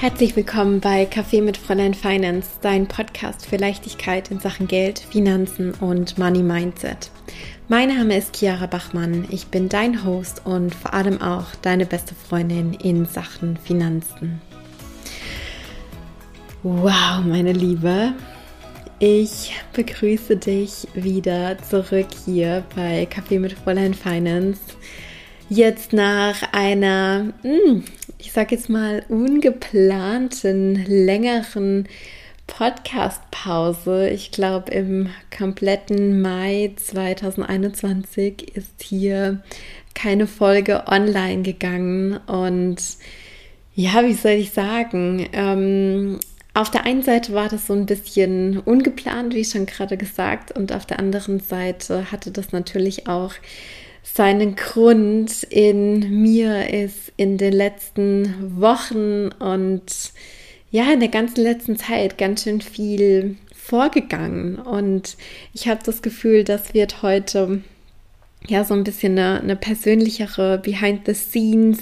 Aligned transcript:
Herzlich 0.00 0.34
willkommen 0.34 0.80
bei 0.80 1.04
Kaffee 1.04 1.42
mit 1.42 1.58
Fräulein 1.58 1.92
Finance, 1.92 2.52
dein 2.62 2.88
Podcast 2.88 3.44
für 3.44 3.58
Leichtigkeit 3.58 4.30
in 4.30 4.40
Sachen 4.40 4.66
Geld, 4.66 4.98
Finanzen 4.98 5.74
und 5.74 6.16
Money 6.16 6.42
Mindset. 6.42 7.10
Mein 7.68 7.94
Name 7.94 8.16
ist 8.16 8.34
Chiara 8.34 8.64
Bachmann, 8.64 9.26
ich 9.28 9.48
bin 9.48 9.68
dein 9.68 10.02
Host 10.02 10.40
und 10.46 10.74
vor 10.74 10.94
allem 10.94 11.20
auch 11.20 11.54
deine 11.60 11.84
beste 11.84 12.14
Freundin 12.14 12.72
in 12.72 13.04
Sachen 13.04 13.58
Finanzen. 13.58 14.40
Wow, 16.62 17.22
meine 17.22 17.52
Liebe, 17.52 18.14
ich 19.00 19.52
begrüße 19.74 20.38
dich 20.38 20.88
wieder 20.94 21.58
zurück 21.58 22.08
hier 22.24 22.64
bei 22.74 23.04
Kaffee 23.04 23.38
mit 23.38 23.52
Fräulein 23.52 23.92
Finance. 23.92 24.62
Jetzt 25.50 25.92
nach 25.92 26.36
einer, 26.52 27.34
hm, 27.42 27.84
ich 28.20 28.32
sag 28.32 28.52
jetzt 28.52 28.68
mal, 28.68 29.02
ungeplanten, 29.08 30.84
längeren 30.86 31.88
Podcast-Pause. 32.46 34.10
Ich 34.10 34.30
glaube, 34.30 34.70
im 34.72 35.08
kompletten 35.36 36.20
Mai 36.20 36.72
2021 36.76 38.54
ist 38.54 38.82
hier 38.82 39.42
keine 39.94 40.26
Folge 40.26 40.84
online 40.86 41.42
gegangen. 41.42 42.18
Und 42.26 42.82
ja, 43.74 44.04
wie 44.04 44.14
soll 44.14 44.32
ich 44.32 44.50
sagen? 44.50 45.26
Ähm, 45.32 46.20
auf 46.52 46.70
der 46.70 46.84
einen 46.84 47.02
Seite 47.02 47.32
war 47.32 47.48
das 47.48 47.68
so 47.68 47.72
ein 47.72 47.86
bisschen 47.86 48.58
ungeplant, 48.58 49.34
wie 49.34 49.44
schon 49.46 49.64
gerade 49.64 49.96
gesagt, 49.96 50.52
und 50.52 50.72
auf 50.72 50.84
der 50.84 50.98
anderen 50.98 51.40
Seite 51.40 52.12
hatte 52.12 52.32
das 52.32 52.52
natürlich 52.52 53.08
auch 53.08 53.32
seinen 54.02 54.56
Grund 54.56 55.42
in 55.44 56.22
mir 56.22 56.68
ist 56.70 57.12
in 57.16 57.38
den 57.38 57.52
letzten 57.52 58.60
Wochen 58.60 59.28
und 59.28 60.12
ja, 60.70 60.92
in 60.92 61.00
der 61.00 61.08
ganzen 61.08 61.42
letzten 61.42 61.76
Zeit 61.76 62.16
ganz 62.16 62.44
schön 62.44 62.60
viel 62.60 63.36
vorgegangen. 63.54 64.56
Und 64.56 65.16
ich 65.52 65.68
habe 65.68 65.80
das 65.84 66.02
Gefühl, 66.02 66.44
das 66.44 66.74
wird 66.74 67.02
heute 67.02 67.62
ja 68.48 68.64
so 68.64 68.74
ein 68.74 68.84
bisschen 68.84 69.18
eine, 69.18 69.40
eine 69.40 69.56
persönlichere 69.56 70.58
Behind 70.58 71.02
the 71.06 71.14
Scenes 71.14 71.78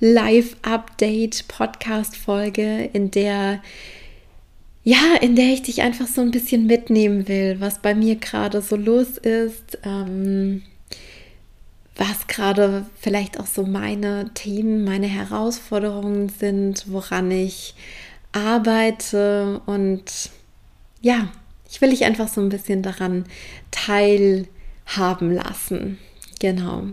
Live 0.00 0.56
Update 0.62 1.46
Podcast 1.48 2.16
Folge, 2.16 2.88
in 2.92 3.10
der 3.10 3.62
ja, 4.82 5.16
in 5.20 5.36
der 5.36 5.52
ich 5.52 5.62
dich 5.62 5.82
einfach 5.82 6.06
so 6.06 6.22
ein 6.22 6.30
bisschen 6.30 6.66
mitnehmen 6.66 7.28
will, 7.28 7.56
was 7.60 7.82
bei 7.82 7.94
mir 7.94 8.16
gerade 8.16 8.62
so 8.62 8.76
los 8.76 9.18
ist, 9.18 9.78
ähm, 9.84 10.62
was 12.00 12.26
gerade 12.28 12.86
vielleicht 12.98 13.38
auch 13.38 13.46
so 13.46 13.64
meine 13.64 14.30
Themen, 14.32 14.84
meine 14.84 15.06
Herausforderungen 15.06 16.30
sind, 16.30 16.84
woran 16.86 17.30
ich 17.30 17.74
arbeite 18.32 19.60
und 19.66 20.30
ja, 21.02 21.28
ich 21.70 21.80
will 21.82 21.90
dich 21.90 22.06
einfach 22.06 22.28
so 22.28 22.40
ein 22.40 22.48
bisschen 22.48 22.82
daran 22.82 23.26
teilhaben 23.70 25.30
lassen. 25.30 25.98
Genau. 26.38 26.84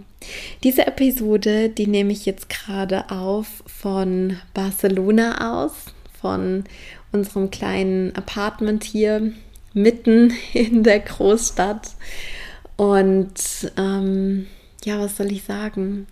Diese 0.64 0.86
Episode, 0.86 1.70
die 1.70 1.88
nehme 1.88 2.12
ich 2.12 2.26
jetzt 2.26 2.50
gerade 2.50 3.10
auf 3.10 3.64
von 3.66 4.38
Barcelona 4.54 5.62
aus, 5.62 5.72
von 6.20 6.66
unserem 7.14 7.50
kleinen 7.50 8.14
Apartment 8.14 8.84
hier 8.84 9.32
mitten 9.74 10.34
in 10.54 10.84
der 10.84 11.00
Großstadt. 11.00 11.92
Und 12.76 13.72
ähm, 13.78 14.48
ja, 14.88 15.00
was 15.02 15.18
soll 15.18 15.34
ich 15.34 15.44
sagen? 15.44 16.08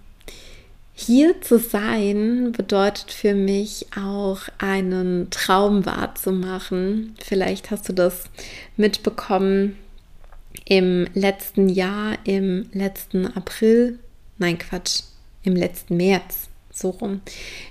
Hier 0.94 1.42
zu 1.42 1.60
sein 1.60 2.52
bedeutet 2.52 3.10
für 3.10 3.34
mich 3.34 3.88
auch 3.98 4.42
einen 4.58 5.30
Traum 5.30 5.86
wahrzumachen. 5.86 7.16
Vielleicht 7.24 7.72
hast 7.72 7.88
du 7.88 7.94
das 7.94 8.26
mitbekommen 8.76 9.78
im 10.66 11.08
letzten 11.14 11.70
Jahr, 11.70 12.18
im 12.26 12.70
letzten 12.74 13.26
April, 13.28 13.98
nein 14.38 14.58
Quatsch, 14.58 15.04
im 15.44 15.56
letzten 15.56 15.96
März 15.96 16.50
so 16.78 16.90
rum. 16.90 17.22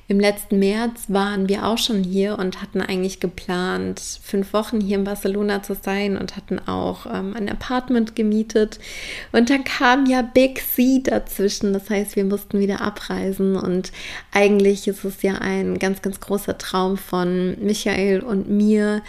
Im 0.09 0.19
letzten 0.19 0.59
März 0.59 1.05
waren 1.09 1.49
wir 1.49 1.67
auch 1.67 1.79
schon 1.79 2.03
hier 2.03 2.39
und 2.39 2.61
hatten 2.63 2.81
eigentlich 2.81 3.21
geplant, 3.21 4.01
fünf 4.01 4.53
Wochen 4.53 4.81
hier 4.81 4.99
in 4.99 5.05
Barcelona 5.05 5.63
zu 5.63 5.75
sein 5.75 6.17
und 6.17 6.37
hatten 6.37 6.59
auch 6.59 7.07
ähm, 7.07 7.35
ein 7.37 7.49
Apartment 7.49 8.17
gemietet. 8.17 8.79
Und 9.33 9.51
dann 9.51 9.65
kam 9.65 10.07
ja 10.07 10.23
Big 10.23 10.63
C 10.63 11.01
dazwischen. 11.03 11.73
Das 11.73 11.91
heißt, 11.91 12.17
wir 12.17 12.25
mussten 12.25 12.59
wieder 12.59 12.81
abreisen. 12.81 13.57
Und 13.57 13.93
eigentlich 14.33 14.89
ist 14.89 15.05
es 15.05 15.23
ja 15.23 15.35
ein 15.37 15.79
ganz, 15.79 16.03
ganz 16.03 16.21
großer 16.21 16.59
Traum 16.59 16.97
von 16.97 17.57
Michael 17.61 18.21
und 18.21 18.49
mir, 18.49 19.03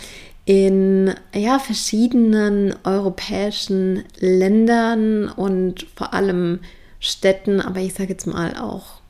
in 0.45 1.13
ja, 1.33 1.57
verschiedenen 1.57 2.75
europäischen 2.83 4.03
Ländern 4.19 5.27
und 5.27 5.87
vor 5.95 6.13
allem 6.13 6.59
Städten, 6.99 7.59
aber 7.61 7.79
ich 7.79 7.95
sage 7.95 8.11
jetzt 8.11 8.27
mal 8.27 8.55
auch 8.57 9.01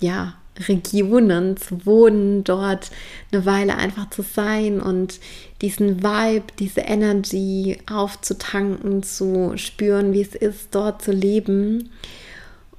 ja, 0.00 0.34
Regionen 0.68 1.56
zu 1.56 1.86
wohnen, 1.86 2.44
dort 2.44 2.90
eine 3.32 3.46
Weile 3.46 3.76
einfach 3.76 4.10
zu 4.10 4.22
sein 4.22 4.80
und 4.80 5.20
diesen 5.62 6.02
Vibe, 6.02 6.46
diese 6.58 6.80
Energy 6.80 7.78
aufzutanken, 7.90 9.02
zu 9.02 9.52
spüren, 9.56 10.12
wie 10.12 10.22
es 10.22 10.34
ist, 10.34 10.74
dort 10.74 11.02
zu 11.02 11.12
leben. 11.12 11.90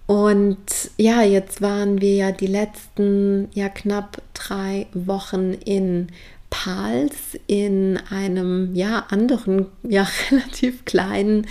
Und 0.05 0.57
ja, 0.97 1.23
jetzt 1.23 1.61
waren 1.61 2.01
wir 2.01 2.15
ja 2.15 2.31
die 2.31 2.47
letzten 2.47 3.47
ja 3.53 3.69
knapp 3.69 4.21
drei 4.33 4.87
Wochen 4.93 5.53
in 5.53 6.07
Pals 6.49 7.39
in 7.47 7.97
einem 8.09 8.75
ja 8.75 9.05
anderen, 9.09 9.67
ja 9.83 10.05
relativ 10.29 10.83
kleinen 10.85 11.47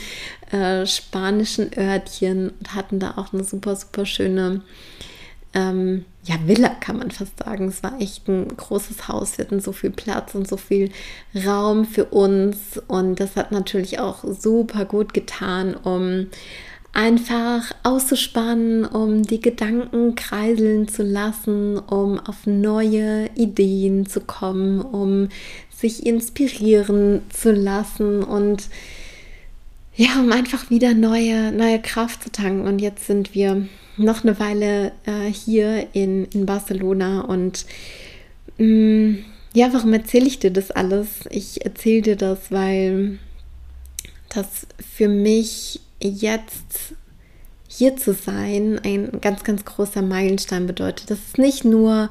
äh, 0.53 0.85
spanischen 0.85 1.71
Örtchen 1.77 2.51
und 2.51 2.75
hatten 2.75 2.99
da 2.99 3.15
auch 3.17 3.33
eine 3.33 3.45
super, 3.45 3.77
super 3.77 4.05
schöne 4.05 4.61
ähm, 5.55 6.05
ja, 6.23 6.37
Villa 6.45 6.69
kann 6.69 6.99
man 6.99 7.11
fast 7.11 7.39
sagen. 7.39 7.69
Es 7.69 7.83
war 7.83 8.01
echt 8.01 8.29
ein 8.29 8.49
großes 8.57 9.09
Haus. 9.09 9.39
Wir 9.39 9.47
hatten 9.47 9.61
so 9.61 9.73
viel 9.73 9.91
Platz 9.91 10.35
und 10.35 10.47
so 10.47 10.57
viel 10.57 10.91
Raum 11.35 11.85
für 11.85 12.05
uns. 12.07 12.81
Und 12.87 13.21
das 13.21 13.37
hat 13.37 13.51
natürlich 13.53 13.99
auch 13.99 14.23
super 14.25 14.85
gut 14.85 15.15
getan, 15.15 15.75
um 15.75 16.27
einfach 16.93 17.73
auszuspannen, 17.83 18.85
um 18.85 19.23
die 19.23 19.41
Gedanken 19.41 20.15
kreiseln 20.15 20.89
zu 20.89 21.03
lassen, 21.03 21.79
um 21.79 22.19
auf 22.19 22.47
neue 22.47 23.31
Ideen 23.35 24.07
zu 24.07 24.21
kommen, 24.21 24.81
um 24.81 25.29
sich 25.71 26.05
inspirieren 26.05 27.23
zu 27.31 27.53
lassen 27.53 28.23
und 28.23 28.69
ja, 29.95 30.21
um 30.21 30.33
einfach 30.33 30.71
wieder 30.71 30.95
neue, 30.95 31.53
neue 31.53 31.81
Kraft 31.81 32.23
zu 32.23 32.31
tanken. 32.31 32.67
Und 32.67 32.81
jetzt 32.81 33.07
sind 33.07 33.35
wir 33.35 33.67
noch 33.97 34.25
eine 34.25 34.39
Weile 34.39 34.93
äh, 35.05 35.31
hier 35.33 35.89
in, 35.93 36.27
in 36.27 36.47
Barcelona 36.47 37.23
und 37.23 37.67
mh, 38.59 38.67
mm, 38.67 39.25
ja, 39.53 39.73
warum 39.73 39.93
erzähle 39.93 40.27
ich 40.27 40.39
dir 40.39 40.53
das 40.53 40.71
alles? 40.71 41.09
Ich 41.31 41.65
erzähle 41.65 42.03
dir 42.03 42.17
das, 42.17 42.53
weil 42.53 43.19
das 44.29 44.67
für 44.95 45.09
mich 45.09 45.81
jetzt 46.01 46.95
hier 47.67 47.97
zu 47.97 48.15
sein 48.15 48.81
ein 48.85 49.21
ganz, 49.21 49.45
ganz 49.45 49.65
großer 49.65 50.03
Meilenstein 50.03 50.67
bedeutet. 50.67 51.11
Das 51.11 51.19
ist 51.19 51.39
nicht 51.39 51.65
nur 51.65 52.11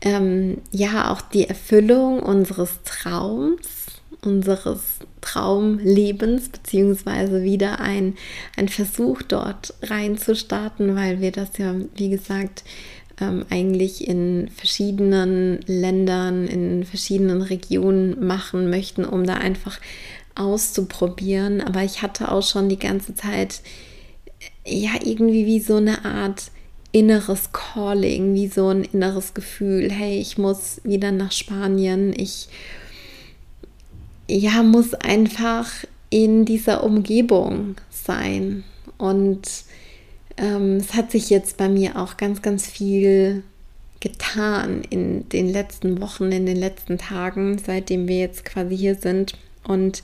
ähm, 0.00 0.58
ja 0.70 1.12
auch 1.12 1.20
die 1.20 1.48
Erfüllung 1.48 2.20
unseres 2.20 2.82
Traums, 2.84 3.58
unseres 4.24 4.80
Traumlebens, 5.20 6.48
beziehungsweise 6.48 7.42
wieder 7.42 7.80
ein, 7.80 8.16
ein 8.56 8.68
Versuch 8.68 9.22
dort 9.22 9.74
reinzustarten, 9.82 10.96
weil 10.96 11.20
wir 11.20 11.32
das 11.32 11.58
ja, 11.58 11.74
wie 11.96 12.10
gesagt, 12.10 12.64
ähm, 13.20 13.44
eigentlich 13.50 14.06
in 14.06 14.48
verschiedenen 14.54 15.60
Ländern, 15.66 16.46
in 16.46 16.84
verschiedenen 16.84 17.42
Regionen 17.42 18.26
machen 18.26 18.70
möchten, 18.70 19.04
um 19.04 19.24
da 19.24 19.34
einfach 19.34 19.78
auszuprobieren. 20.34 21.60
Aber 21.60 21.82
ich 21.82 22.02
hatte 22.02 22.30
auch 22.30 22.42
schon 22.42 22.68
die 22.68 22.78
ganze 22.78 23.14
Zeit 23.14 23.60
ja 24.64 24.90
irgendwie 25.02 25.46
wie 25.46 25.60
so 25.60 25.76
eine 25.76 26.04
Art 26.04 26.50
inneres 26.92 27.52
Calling, 27.52 28.34
wie 28.34 28.48
so 28.48 28.68
ein 28.68 28.84
inneres 28.84 29.34
Gefühl, 29.34 29.90
hey, 29.90 30.18
ich 30.18 30.38
muss 30.38 30.80
wieder 30.84 31.12
nach 31.12 31.32
Spanien, 31.32 32.14
ich 32.16 32.48
ja, 34.28 34.62
muss 34.62 34.94
einfach 34.94 35.70
in 36.10 36.44
dieser 36.44 36.84
Umgebung 36.84 37.76
sein. 37.90 38.64
Und 38.96 39.64
ähm, 40.36 40.76
es 40.76 40.94
hat 40.94 41.10
sich 41.10 41.30
jetzt 41.30 41.56
bei 41.56 41.68
mir 41.68 41.96
auch 41.96 42.16
ganz, 42.16 42.42
ganz 42.42 42.66
viel 42.66 43.42
getan 44.00 44.82
in 44.90 45.28
den 45.28 45.48
letzten 45.48 46.00
Wochen, 46.00 46.30
in 46.30 46.46
den 46.46 46.56
letzten 46.56 46.98
Tagen, 46.98 47.58
seitdem 47.58 48.06
wir 48.06 48.18
jetzt 48.18 48.44
quasi 48.44 48.76
hier 48.76 48.94
sind. 48.94 49.34
Und 49.64 50.02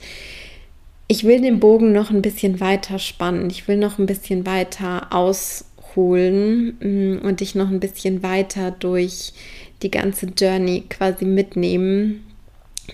ich 1.07 1.23
will 1.23 1.41
den 1.41 1.59
Bogen 1.59 1.91
noch 1.91 2.09
ein 2.09 2.21
bisschen 2.21 2.59
weiter 2.59 2.99
spannen. 2.99 3.49
Ich 3.49 3.67
will 3.67 3.77
noch 3.77 3.99
ein 3.99 4.05
bisschen 4.05 4.45
weiter 4.45 5.13
ausholen 5.13 6.77
mm, 6.79 7.25
und 7.25 7.39
dich 7.39 7.55
noch 7.55 7.69
ein 7.69 7.79
bisschen 7.79 8.23
weiter 8.23 8.71
durch 8.71 9.33
die 9.81 9.91
ganze 9.91 10.27
Journey 10.27 10.83
quasi 10.89 11.25
mitnehmen. 11.25 12.25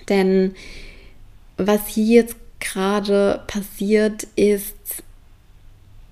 Denn 0.09 0.53
was 1.57 1.87
hier 1.87 2.23
jetzt 2.23 2.35
gerade 2.59 3.41
passiert, 3.47 4.27
ist, 4.35 4.75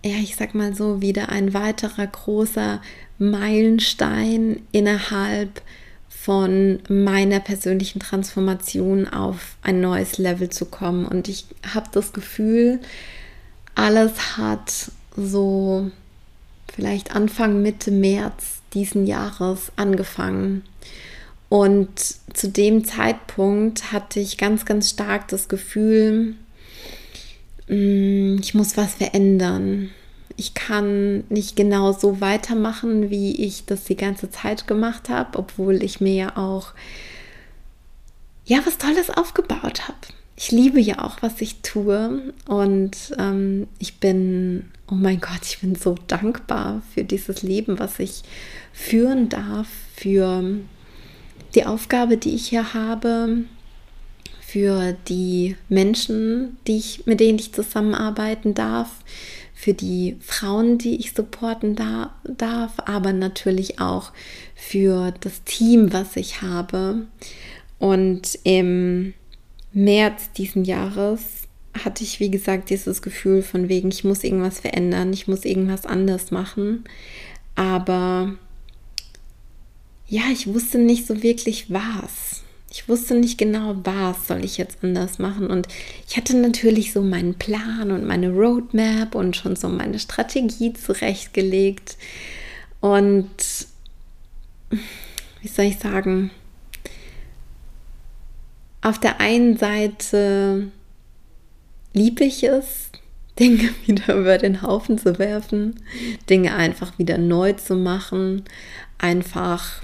ja, 0.03 0.15
ich 0.15 0.35
sag 0.35 0.55
mal 0.55 0.75
so, 0.75 1.01
wieder 1.01 1.29
ein 1.29 1.53
weiterer 1.53 2.07
großer 2.07 2.81
Meilenstein 3.17 4.61
innerhalb 4.71 5.61
von 6.09 6.79
meiner 6.89 7.39
persönlichen 7.39 7.99
Transformation 7.99 9.07
auf 9.07 9.55
ein 9.61 9.81
neues 9.81 10.17
Level 10.17 10.49
zu 10.49 10.65
kommen. 10.65 11.05
Und 11.05 11.27
ich 11.27 11.45
habe 11.73 11.87
das 11.91 12.11
Gefühl, 12.13 12.79
alles 13.75 14.37
hat 14.37 14.91
so 15.15 15.91
vielleicht 16.73 17.15
Anfang, 17.15 17.61
Mitte 17.61 17.91
März 17.91 18.61
diesen 18.73 19.07
Jahres 19.07 19.71
angefangen. 19.75 20.63
Und 21.49 21.89
zu 22.33 22.47
dem 22.47 22.85
Zeitpunkt 22.85 23.91
hatte 23.91 24.19
ich 24.19 24.37
ganz, 24.37 24.65
ganz 24.65 24.91
stark 24.91 25.27
das 25.29 25.49
Gefühl, 25.49 26.35
mm, 27.67 28.37
ich 28.39 28.53
muss 28.53 28.77
was 28.77 28.93
verändern. 28.93 29.89
Ich 30.37 30.53
kann 30.53 31.23
nicht 31.29 31.55
genau 31.55 31.91
so 31.91 32.21
weitermachen, 32.21 33.09
wie 33.09 33.35
ich 33.43 33.65
das 33.65 33.83
die 33.83 33.97
ganze 33.97 34.29
Zeit 34.29 34.67
gemacht 34.67 35.09
habe, 35.09 35.37
obwohl 35.39 35.83
ich 35.83 35.99
mir 35.99 36.13
ja 36.13 36.37
auch 36.37 36.73
ja 38.45 38.59
was 38.65 38.77
Tolles 38.77 39.09
aufgebaut 39.09 39.87
habe. 39.87 39.97
Ich 40.35 40.51
liebe 40.51 40.79
ja 40.79 41.03
auch, 41.03 41.17
was 41.21 41.41
ich 41.41 41.61
tue 41.61 42.33
und 42.47 42.95
ähm, 43.17 43.67
ich 43.77 43.99
bin, 43.99 44.71
oh 44.89 44.95
mein 44.95 45.19
Gott, 45.19 45.41
ich 45.43 45.59
bin 45.59 45.75
so 45.75 45.95
dankbar 46.07 46.81
für 46.93 47.03
dieses 47.03 47.43
Leben, 47.43 47.77
was 47.77 47.99
ich 47.99 48.21
führen 48.71 49.27
darf, 49.27 49.67
für 49.97 50.43
die 51.55 51.65
Aufgabe, 51.65 52.17
die 52.17 52.35
ich 52.35 52.47
hier 52.47 52.73
habe, 52.73 53.45
für 54.41 54.95
die 55.07 55.55
Menschen, 55.67 56.57
die 56.65 56.77
ich, 56.77 57.05
mit 57.05 57.19
denen 57.19 57.37
ich 57.37 57.53
zusammenarbeiten 57.53 58.55
darf, 58.55 58.89
für 59.53 59.73
die 59.73 60.15
Frauen, 60.21 60.77
die 60.77 60.95
ich 60.95 61.11
supporten 61.11 61.75
da, 61.75 62.15
darf, 62.23 62.73
aber 62.85 63.13
natürlich 63.13 63.79
auch 63.79 64.11
für 64.55 65.13
das 65.19 65.43
Team, 65.43 65.93
was 65.93 66.15
ich 66.15 66.41
habe. 66.41 67.05
Und 67.77 68.39
im 68.43 69.13
März 69.73 70.31
diesen 70.31 70.63
Jahres 70.65 71.47
hatte 71.83 72.03
ich, 72.03 72.19
wie 72.19 72.31
gesagt, 72.31 72.69
dieses 72.69 73.01
Gefühl 73.01 73.41
von 73.41 73.69
wegen, 73.69 73.89
ich 73.89 74.03
muss 74.03 74.23
irgendwas 74.23 74.59
verändern, 74.61 75.13
ich 75.13 75.27
muss 75.27 75.45
irgendwas 75.45 75.85
anders 75.85 76.31
machen. 76.31 76.85
Aber 77.55 78.35
ja, 80.09 80.23
ich 80.33 80.51
wusste 80.51 80.79
nicht 80.79 81.05
so 81.05 81.21
wirklich 81.21 81.71
was. 81.71 82.43
Ich 82.71 82.87
wusste 82.89 83.15
nicht 83.15 83.37
genau, 83.37 83.75
was 83.83 84.27
soll 84.27 84.43
ich 84.43 84.57
jetzt 84.57 84.83
anders 84.83 85.19
machen. 85.19 85.47
Und 85.47 85.67
ich 86.07 86.17
hatte 86.17 86.35
natürlich 86.35 86.93
so 86.93 87.01
meinen 87.01 87.35
Plan 87.35 87.91
und 87.91 88.05
meine 88.05 88.29
Roadmap 88.29 89.15
und 89.15 89.35
schon 89.35 89.55
so 89.55 89.69
meine 89.69 89.99
Strategie 89.99 90.73
zurechtgelegt. 90.73 91.97
Und 92.79 93.29
wie 95.41 95.47
soll 95.47 95.65
ich 95.65 95.79
sagen, 95.79 96.31
auf 98.81 98.99
der 98.99 99.19
einen 99.19 99.57
Seite 99.57 100.71
liebe 101.93 102.23
ich 102.23 102.43
es, 102.43 102.89
Dinge 103.39 103.69
wieder 103.85 104.15
über 104.15 104.37
den 104.37 104.61
Haufen 104.61 104.97
zu 104.97 105.17
werfen, 105.17 105.81
Dinge 106.29 106.55
einfach 106.55 106.99
wieder 106.99 107.17
neu 107.17 107.53
zu 107.53 107.75
machen, 107.75 108.43
einfach 108.97 109.81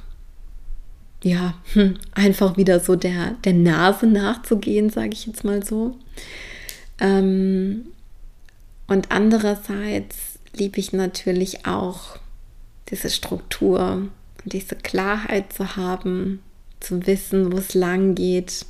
ja, 1.26 1.56
hm, 1.74 1.98
einfach 2.14 2.56
wieder 2.56 2.80
so 2.80 2.96
der, 2.96 3.32
der 3.44 3.54
Nase 3.54 4.06
nachzugehen, 4.06 4.92
sage 4.92 5.10
ich 5.14 5.26
jetzt 5.26 5.44
mal 5.44 5.66
so. 5.66 5.98
Ähm, 7.00 7.88
und 8.86 9.12
andererseits 9.12 10.38
liebe 10.56 10.80
ich 10.80 10.94
natürlich 10.94 11.66
auch 11.66 12.20
diese 12.90 13.10
Struktur 13.10 14.08
und 14.44 14.54
diese 14.54 14.76
Klarheit 14.76 15.52
zu 15.52 15.76
haben, 15.76 16.44
zu 16.80 17.08
wissen, 17.08 17.52
wo 17.52 17.58
es 17.58 17.74
lang 17.74 18.14
geht. 18.14 18.64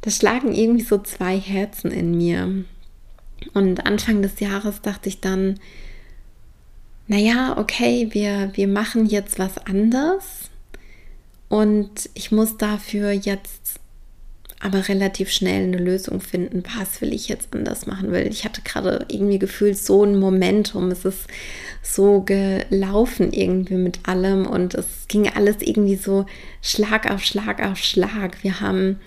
Da 0.00 0.10
schlagen 0.10 0.54
irgendwie 0.54 0.84
so 0.84 0.96
zwei 0.96 1.38
Herzen 1.38 1.90
in 1.90 2.16
mir. 2.16 2.64
Und 3.52 3.84
Anfang 3.84 4.22
des 4.22 4.40
Jahres 4.40 4.80
dachte 4.80 5.10
ich 5.10 5.20
dann, 5.20 5.60
naja, 7.08 7.58
okay, 7.58 8.08
wir, 8.12 8.52
wir 8.54 8.68
machen 8.68 9.04
jetzt 9.04 9.38
was 9.38 9.58
anders 9.58 10.43
und 11.54 12.10
ich 12.14 12.32
muss 12.32 12.56
dafür 12.56 13.12
jetzt 13.12 13.78
aber 14.58 14.88
relativ 14.88 15.30
schnell 15.30 15.62
eine 15.62 15.76
Lösung 15.76 16.20
finden, 16.20 16.64
was 16.76 17.00
will 17.00 17.14
ich 17.14 17.28
jetzt 17.28 17.54
anders 17.54 17.86
machen 17.86 18.10
will. 18.10 18.26
Ich 18.26 18.44
hatte 18.44 18.60
gerade 18.62 19.06
irgendwie 19.08 19.38
gefühlt 19.38 19.78
so 19.78 20.02
ein 20.02 20.18
Momentum. 20.18 20.90
Es 20.90 21.04
ist 21.04 21.28
so 21.80 22.22
gelaufen 22.22 23.32
irgendwie 23.32 23.76
mit 23.76 24.00
allem 24.02 24.46
und 24.46 24.74
es 24.74 25.06
ging 25.06 25.28
alles 25.28 25.58
irgendwie 25.60 25.94
so 25.94 26.26
Schlag 26.60 27.08
auf 27.08 27.22
Schlag 27.22 27.64
auf 27.64 27.78
Schlag. 27.78 28.42
Wir 28.42 28.60
haben 28.60 28.98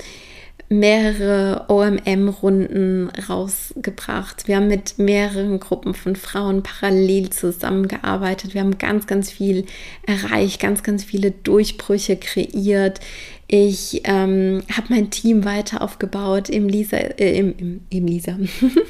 mehrere 0.70 1.66
OMM-Runden 1.70 3.10
rausgebracht. 3.30 4.48
Wir 4.48 4.58
haben 4.58 4.68
mit 4.68 5.00
mehreren 5.00 5.60
Gruppen 5.62 5.94
von 5.94 6.18
Frauen 6.18 6.62
parallel 6.62 7.30
zusammengearbeitet. 7.30 8.54
Wir 8.54 8.62
haben 8.62 8.78
ganz, 8.78 9.08
ganz 9.08 9.32
viel 9.32 9.66
erreicht, 10.06 10.60
ganz, 10.60 10.84
ganz 10.84 11.06
viele 11.06 11.32
Durchbrüche 11.32 12.18
kreiert. 12.18 13.00
Ich 13.48 14.02
ähm, 14.04 14.62
habe 14.70 14.88
mein 14.90 15.10
Team 15.10 15.46
weiter 15.46 15.82
aufgebaut. 15.82 16.50
Im 16.50 16.68
Lisa, 16.68 16.98
äh, 16.98 17.38
im, 17.38 17.56
im, 17.58 17.82
im 17.90 18.06
Lisa. 18.06 18.38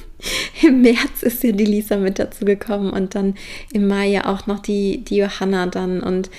Im 0.63 0.81
März 0.81 1.21
ist 1.21 1.43
ja 1.43 1.51
die 1.51 1.65
Lisa 1.65 1.95
mit 1.97 2.17
dazu 2.17 2.43
gekommen 2.43 2.89
und 2.89 3.13
dann 3.13 3.35
im 3.71 3.85
Mai 3.85 4.07
ja 4.07 4.25
auch 4.25 4.47
noch 4.47 4.59
die, 4.59 5.03
die 5.03 5.17
Johanna 5.17 5.67
dann 5.67 6.01
und 6.01 6.31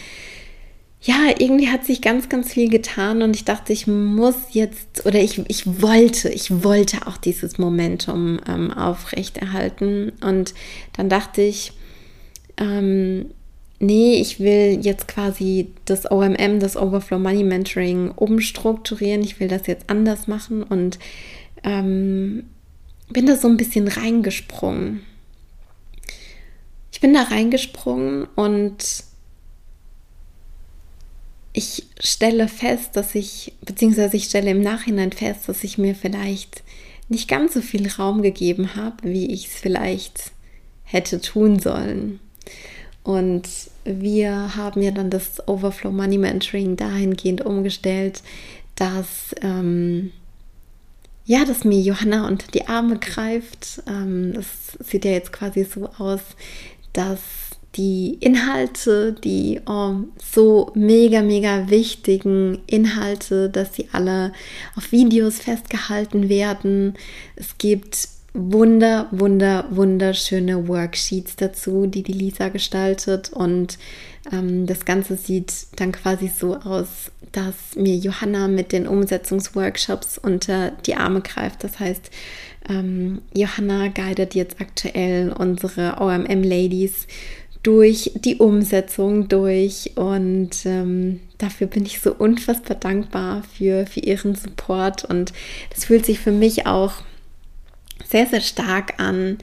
ja, 1.01 1.31
irgendwie 1.39 1.69
hat 1.69 1.85
sich 1.85 2.03
ganz, 2.03 2.29
ganz 2.29 2.53
viel 2.53 2.69
getan 2.69 3.23
und 3.23 3.37
ich 3.37 3.45
dachte, 3.45 3.73
ich 3.73 3.87
muss 3.87 4.35
jetzt 4.51 5.07
oder 5.07 5.21
ich, 5.21 5.41
ich 5.49 5.81
wollte, 5.81 6.29
ich 6.29 6.65
wollte 6.65 7.07
auch 7.07 7.17
dieses 7.17 7.57
Momentum 7.57 8.41
ähm, 8.49 8.73
aufrechterhalten. 8.73 10.13
Und 10.21 10.55
dann 10.97 11.09
dachte 11.09 11.43
ich, 11.43 11.73
ähm, 12.57 13.27
nee, 13.79 14.21
ich 14.21 14.41
will 14.41 14.81
jetzt 14.83 15.07
quasi 15.07 15.69
das 15.85 16.11
OMM, 16.11 16.59
das 16.59 16.77
Overflow 16.77 17.21
Money 17.21 17.45
Mentoring 17.45 18.11
umstrukturieren. 18.11 19.23
Ich 19.23 19.39
will 19.39 19.47
das 19.47 19.69
jetzt 19.69 19.89
anders 19.89 20.27
machen 20.27 20.65
und 20.65 20.99
ähm, 21.63 22.45
bin 23.11 23.27
da 23.27 23.37
so 23.37 23.47
ein 23.47 23.57
bisschen 23.57 23.87
reingesprungen. 23.87 25.03
Ich 26.91 27.01
bin 27.01 27.15
da 27.15 27.23
reingesprungen 27.23 28.27
und 28.35 29.08
ich 31.59 31.87
stelle 31.99 32.47
fest, 32.47 32.91
dass 32.95 33.17
ich, 33.17 33.53
beziehungsweise 33.63 34.17
ich 34.17 34.25
stelle 34.25 34.51
im 34.51 34.61
Nachhinein 34.61 35.11
fest, 35.11 35.49
dass 35.49 35.65
ich 35.65 35.77
mir 35.77 35.97
vielleicht 35.97 36.63
nicht 37.09 37.29
ganz 37.29 37.55
so 37.55 37.61
viel 37.61 37.89
Raum 37.89 38.23
gegeben 38.23 38.77
habe, 38.77 38.97
wie 39.03 39.33
ich 39.33 39.47
es 39.47 39.55
vielleicht 39.55 40.31
hätte 40.85 41.21
tun 41.21 41.59
sollen. 41.59 42.21
Und 43.03 43.49
wir 43.85 44.55
haben 44.55 44.83
ja 44.83 44.93
dann 44.93 45.11
das 45.11 45.49
Overflow 45.49 45.91
Money 45.91 46.19
Mentoring 46.19 46.77
dahingehend 46.77 47.45
umgestellt, 47.45 48.23
dass 48.77 49.35
ähm, 49.43 50.13
ja, 51.25 51.45
dass 51.45 51.65
mir 51.65 51.81
Johanna 51.81 52.29
unter 52.29 52.51
die 52.53 52.69
Arme 52.69 52.99
greift. 52.99 53.83
Ähm, 53.89 54.33
das 54.33 54.47
sieht 54.79 55.05
ja 55.05 55.11
jetzt 55.11 55.33
quasi 55.33 55.65
so 55.65 55.89
aus, 55.99 56.21
dass 56.93 57.21
die 57.77 58.17
Inhalte, 58.21 59.13
die 59.13 59.61
oh, 59.67 59.95
so 60.19 60.73
mega, 60.75 61.23
mega 61.23 61.69
wichtigen 61.71 62.59
Inhalte, 62.67 63.51
dass 63.51 63.75
sie 63.75 63.89
alle 63.93 64.33
auf 64.75 64.91
Videos 64.91 65.39
festgehalten 65.39 66.29
werden. 66.29 66.95
Es 67.37 67.59
gibt 67.59 68.09
wunder, 68.33 69.09
wunder, 69.11 69.67
wunderschöne 69.71 70.69
Worksheets 70.69 71.37
dazu, 71.37 71.87
die 71.87 72.03
die 72.03 72.13
Lisa 72.13 72.49
gestaltet. 72.49 73.31
Und 73.33 73.79
ähm, 74.33 74.67
das 74.67 74.85
Ganze 74.85 75.17
sieht 75.17 75.53
dann 75.77 75.93
quasi 75.93 76.29
so 76.29 76.57
aus, 76.57 77.11
dass 77.33 77.77
mir 77.77 77.97
Johanna 77.97 78.49
mit 78.49 78.73
den 78.73 78.87
Umsetzungsworkshops 78.87 80.19
unter 80.19 80.71
die 80.87 80.95
Arme 80.95 81.21
greift. 81.21 81.65
Das 81.65 81.79
heißt, 81.79 82.11
ähm, 82.69 83.23
Johanna 83.35 83.89
guidet 83.89 84.35
jetzt 84.35 84.61
aktuell 84.61 85.33
unsere 85.33 85.97
OMM-Ladies 86.01 87.07
durch 87.69 88.13
die 88.15 88.37
Umsetzung 88.37 89.29
durch 89.29 89.93
und 89.95 90.65
ähm, 90.65 91.21
dafür 91.37 91.67
bin 91.67 91.85
ich 91.85 92.01
so 92.01 92.15
unfassbar 92.15 92.79
dankbar 92.79 93.43
für, 93.43 93.85
für 93.85 94.01
ihren 94.01 94.35
Support 94.35 95.05
und 95.05 95.35
das 95.75 95.85
fühlt 95.85 96.07
sich 96.07 96.19
für 96.19 96.33
mich 96.33 96.67
auch 96.67 96.95
sehr, 98.09 98.25
sehr 98.25 98.41
stark 98.41 98.99
an 98.99 99.37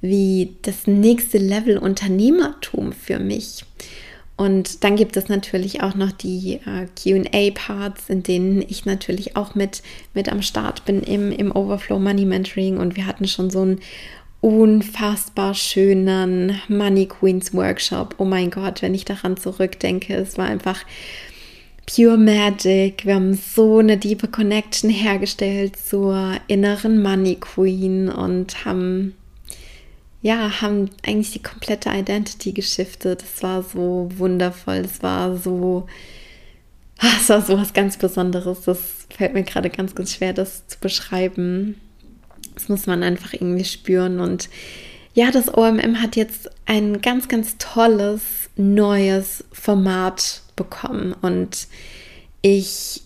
wie 0.00 0.56
das 0.62 0.88
nächste 0.88 1.38
Level 1.38 1.78
Unternehmertum 1.78 2.92
für 2.92 3.20
mich. 3.20 3.64
Und 4.36 4.82
dann 4.82 4.96
gibt 4.96 5.16
es 5.16 5.28
natürlich 5.28 5.80
auch 5.80 5.94
noch 5.94 6.10
die 6.10 6.58
äh, 6.66 6.88
QA-Parts, 6.96 8.08
in 8.08 8.24
denen 8.24 8.60
ich 8.60 8.86
natürlich 8.86 9.36
auch 9.36 9.54
mit, 9.54 9.82
mit 10.14 10.28
am 10.28 10.42
Start 10.42 10.84
bin 10.84 11.00
im, 11.04 11.30
im 11.30 11.54
Overflow 11.54 12.00
Money 12.00 12.24
Mentoring. 12.24 12.76
Und 12.76 12.96
wir 12.96 13.06
hatten 13.06 13.28
schon 13.28 13.50
so 13.50 13.62
einen 13.62 13.80
unfassbar 14.40 15.54
schönen 15.54 16.60
Money 16.68 17.06
Queens 17.06 17.52
Workshop. 17.54 18.14
Oh 18.18 18.24
mein 18.24 18.50
Gott, 18.50 18.82
wenn 18.82 18.94
ich 18.94 19.04
daran 19.04 19.36
zurückdenke, 19.36 20.14
es 20.14 20.38
war 20.38 20.46
einfach 20.46 20.84
pure 21.86 22.18
Magic. 22.18 23.04
Wir 23.04 23.14
haben 23.14 23.34
so 23.34 23.78
eine 23.78 23.98
tiefe 23.98 24.28
Connection 24.28 24.90
hergestellt 24.90 25.76
zur 25.76 26.34
inneren 26.46 27.02
Money 27.02 27.36
Queen 27.36 28.08
und 28.08 28.64
haben 28.64 29.14
ja, 30.20 30.60
haben 30.60 30.90
eigentlich 31.06 31.32
die 31.32 31.42
komplette 31.42 31.90
Identity 31.90 32.52
geschiftet. 32.52 33.22
Es 33.22 33.42
war 33.42 33.62
so 33.62 34.08
wundervoll, 34.16 34.78
es 34.78 35.02
war 35.02 35.36
so, 35.36 35.86
ah, 36.98 37.06
es 37.20 37.28
war 37.28 37.40
so 37.40 37.56
was 37.56 37.72
ganz 37.72 37.96
Besonderes. 37.96 38.62
Das 38.62 39.06
fällt 39.16 39.34
mir 39.34 39.44
gerade 39.44 39.70
ganz, 39.70 39.94
ganz 39.94 40.12
schwer, 40.14 40.32
das 40.32 40.66
zu 40.66 40.78
beschreiben. 40.80 41.80
Das 42.58 42.68
muss 42.68 42.86
man 42.86 43.04
einfach 43.04 43.34
irgendwie 43.34 43.64
spüren. 43.64 44.18
Und 44.18 44.48
ja, 45.14 45.30
das 45.30 45.56
OMM 45.56 46.02
hat 46.02 46.16
jetzt 46.16 46.50
ein 46.66 47.00
ganz, 47.00 47.28
ganz 47.28 47.56
tolles 47.58 48.20
neues 48.56 49.44
Format 49.52 50.42
bekommen. 50.56 51.14
Und 51.22 51.68
ich 52.42 53.02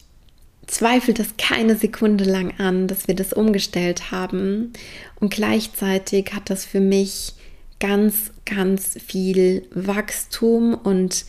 zweifle 0.67 1.13
das 1.13 1.37
keine 1.37 1.77
Sekunde 1.77 2.25
lang 2.25 2.59
an, 2.59 2.89
dass 2.89 3.09
wir 3.09 3.15
das 3.15 3.35
umgestellt 3.35 4.11
haben. 4.11 4.73
Und 5.21 5.35
gleichzeitig 5.35 6.33
hat 6.33 6.49
das 6.49 6.65
für 6.65 6.81
mich 6.81 7.35
ganz, 7.79 8.31
ganz 8.47 8.97
viel 9.07 9.67
Wachstum 9.75 10.73
und 10.73 11.27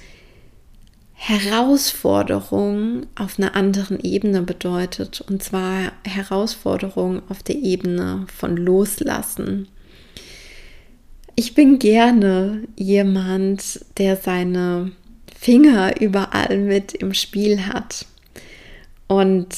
Herausforderung 1.13 3.05
auf 3.15 3.39
einer 3.39 3.55
anderen 3.55 3.99
Ebene 3.99 4.41
bedeutet. 4.41 5.21
Und 5.21 5.41
zwar 5.43 5.91
Herausforderung 6.03 7.21
auf 7.29 7.43
der 7.43 7.55
Ebene 7.55 8.25
von 8.35 8.57
Loslassen. 8.57 9.67
Ich 11.35 11.55
bin 11.55 11.79
gerne 11.79 12.63
jemand, 12.75 13.85
der 13.97 14.17
seine 14.17 14.91
Finger 15.39 15.99
überall 15.99 16.57
mit 16.57 16.93
im 16.93 17.13
Spiel 17.13 17.65
hat 17.65 18.05
und 19.07 19.55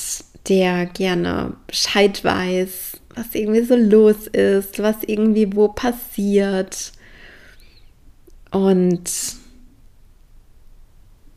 der 0.48 0.86
gerne 0.86 1.56
Bescheid 1.68 2.24
weiß, 2.24 3.00
was 3.16 3.34
irgendwie 3.34 3.64
so 3.64 3.76
los 3.76 4.28
ist, 4.28 4.80
was 4.80 4.98
irgendwie 5.06 5.56
wo 5.56 5.70
passiert. 5.70 6.92
Und 8.52 9.04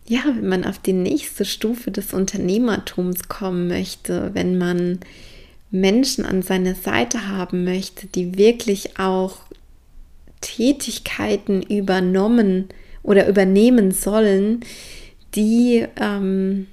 ja, 0.08 0.22
wenn 0.24 0.48
man 0.48 0.64
auf 0.64 0.78
die 0.78 0.94
nächste 0.94 1.44
Stufe 1.44 1.90
des 1.90 2.14
Unternehmertums 2.14 3.28
kommen 3.28 3.68
möchte, 3.68 4.30
wenn 4.34 4.56
man 4.56 5.00
Menschen 5.70 6.24
an 6.24 6.42
seiner 6.42 6.74
Seite 6.74 7.28
haben 7.28 7.64
möchte, 7.64 8.06
die 8.06 8.38
wirklich 8.38 8.98
auch 8.98 9.40
Tätigkeiten 10.40 11.62
übernommen 11.62 12.68
oder 13.02 13.28
übernehmen 13.28 13.92
sollen, 13.92 14.60
die 15.34 15.86
ähm, 15.96 16.68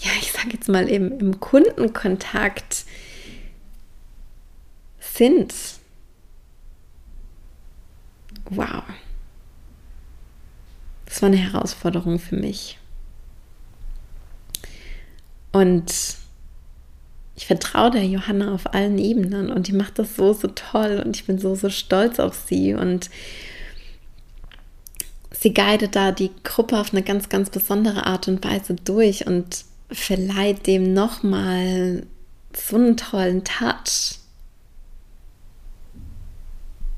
ja, 0.00 0.10
ich 0.20 0.32
sage 0.32 0.50
jetzt 0.52 0.68
mal, 0.68 0.88
im, 0.88 1.18
im 1.18 1.40
Kundenkontakt 1.40 2.84
sind. 5.00 5.54
Wow. 8.50 8.84
Das 11.08 11.22
war 11.22 11.28
eine 11.28 11.38
Herausforderung 11.38 12.18
für 12.18 12.36
mich. 12.36 12.78
Und 15.52 15.90
ich 17.34 17.46
vertraue 17.46 17.90
der 17.90 18.04
Johanna 18.04 18.54
auf 18.54 18.74
allen 18.74 18.98
Ebenen 18.98 19.50
und 19.50 19.68
die 19.68 19.72
macht 19.72 19.98
das 19.98 20.16
so, 20.16 20.34
so 20.34 20.48
toll 20.48 21.02
und 21.04 21.16
ich 21.16 21.24
bin 21.24 21.38
so, 21.38 21.54
so 21.54 21.70
stolz 21.70 22.18
auf 22.18 22.36
sie 22.46 22.74
und 22.74 23.08
sie 25.30 25.54
guidet 25.54 25.96
da 25.96 26.12
die 26.12 26.30
Gruppe 26.42 26.78
auf 26.78 26.92
eine 26.92 27.02
ganz, 27.02 27.28
ganz 27.28 27.48
besondere 27.48 28.06
Art 28.06 28.28
und 28.28 28.44
Weise 28.44 28.74
durch 28.74 29.26
und 29.26 29.64
verleiht 29.90 30.66
dem 30.66 30.92
nochmal 30.92 32.04
so 32.54 32.76
einen 32.76 32.96
tollen 32.96 33.44
Touch. 33.44 34.18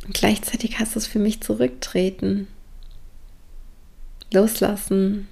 Und 0.04 0.14
gleichzeitig 0.14 0.80
hast 0.80 0.96
du 0.96 0.98
es 0.98 1.06
für 1.06 1.18
mich 1.20 1.40
zurücktreten, 1.42 2.48
loslassen, 4.32 5.28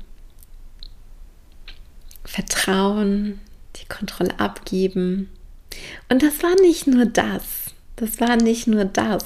vertrauen, 2.24 3.40
die 3.76 3.86
Kontrolle 3.88 4.38
abgeben. 4.38 5.28
Und 6.08 6.22
das 6.22 6.42
war 6.42 6.54
nicht 6.60 6.86
nur 6.86 7.06
das, 7.06 7.42
das 7.96 8.20
war 8.20 8.36
nicht 8.36 8.66
nur 8.66 8.84
das, 8.84 9.24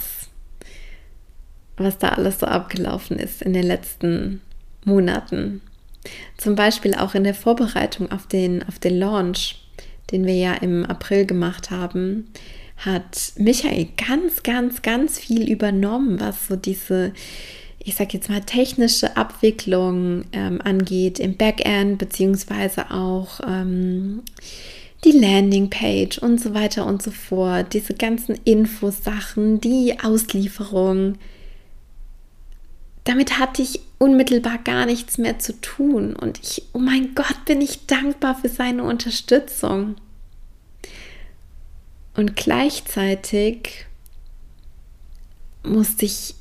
was 1.77 1.99
da 1.99 2.11
alles 2.11 2.41
so 2.41 2.47
abgelaufen 2.47 3.19
ist 3.19 3.43
in 3.43 3.53
den 3.53 3.65
letzten 3.65 4.41
Monaten. 4.85 5.63
Zum 6.37 6.55
Beispiel 6.55 6.95
auch 6.95 7.15
in 7.15 7.25
der 7.25 7.35
Vorbereitung 7.35 8.11
auf 8.11 8.27
den, 8.27 8.63
auf 8.67 8.79
den 8.79 8.99
Launch, 8.99 9.63
den 10.11 10.27
wir 10.27 10.35
ja 10.35 10.55
im 10.55 10.85
April 10.85 11.27
gemacht 11.27 11.71
haben, 11.71 12.29
hat 12.77 13.33
Michael 13.37 13.89
ganz, 13.97 14.43
ganz, 14.43 14.83
ganz 14.83 15.19
viel 15.19 15.49
übernommen, 15.51 16.19
was 16.19 16.49
so 16.49 16.57
diese, 16.57 17.13
ich 17.85 17.95
sag 17.97 18.15
jetzt 18.15 18.29
mal, 18.29 18.41
technische 18.41 19.17
Abwicklung 19.17 20.25
ähm, 20.33 20.61
angeht 20.63 21.19
im 21.19 21.37
Backend, 21.37 21.99
beziehungsweise 21.99 22.91
auch 22.91 23.41
ähm, 23.47 24.23
die 25.05 25.13
Landingpage 25.13 26.19
und 26.19 26.41
so 26.41 26.55
weiter 26.55 26.87
und 26.87 27.03
so 27.03 27.11
fort, 27.11 27.75
diese 27.75 27.95
ganzen 27.95 28.39
Infosachen, 28.45 29.61
die 29.61 29.99
Auslieferung, 30.03 31.19
damit 33.05 33.39
hatte 33.41 33.63
ich 33.63 33.81
unmittelbar 33.99 34.59
gar 34.59 34.87
nichts 34.87 35.19
mehr 35.19 35.41
zu 35.41 35.61
tun. 35.61 36.15
Und 36.15 36.39
ich, 36.41 36.63
oh 36.73 36.79
mein 36.79 37.15
Gott, 37.17 37.45
bin 37.47 37.61
ich 37.61 37.87
dankbar 37.87 38.37
für 38.37 38.49
seine 38.49 38.85
Unterstützung. 38.85 39.97
Und 42.15 42.37
gleichzeitig 42.37 43.87
musste 45.65 46.05
ich 46.05 46.35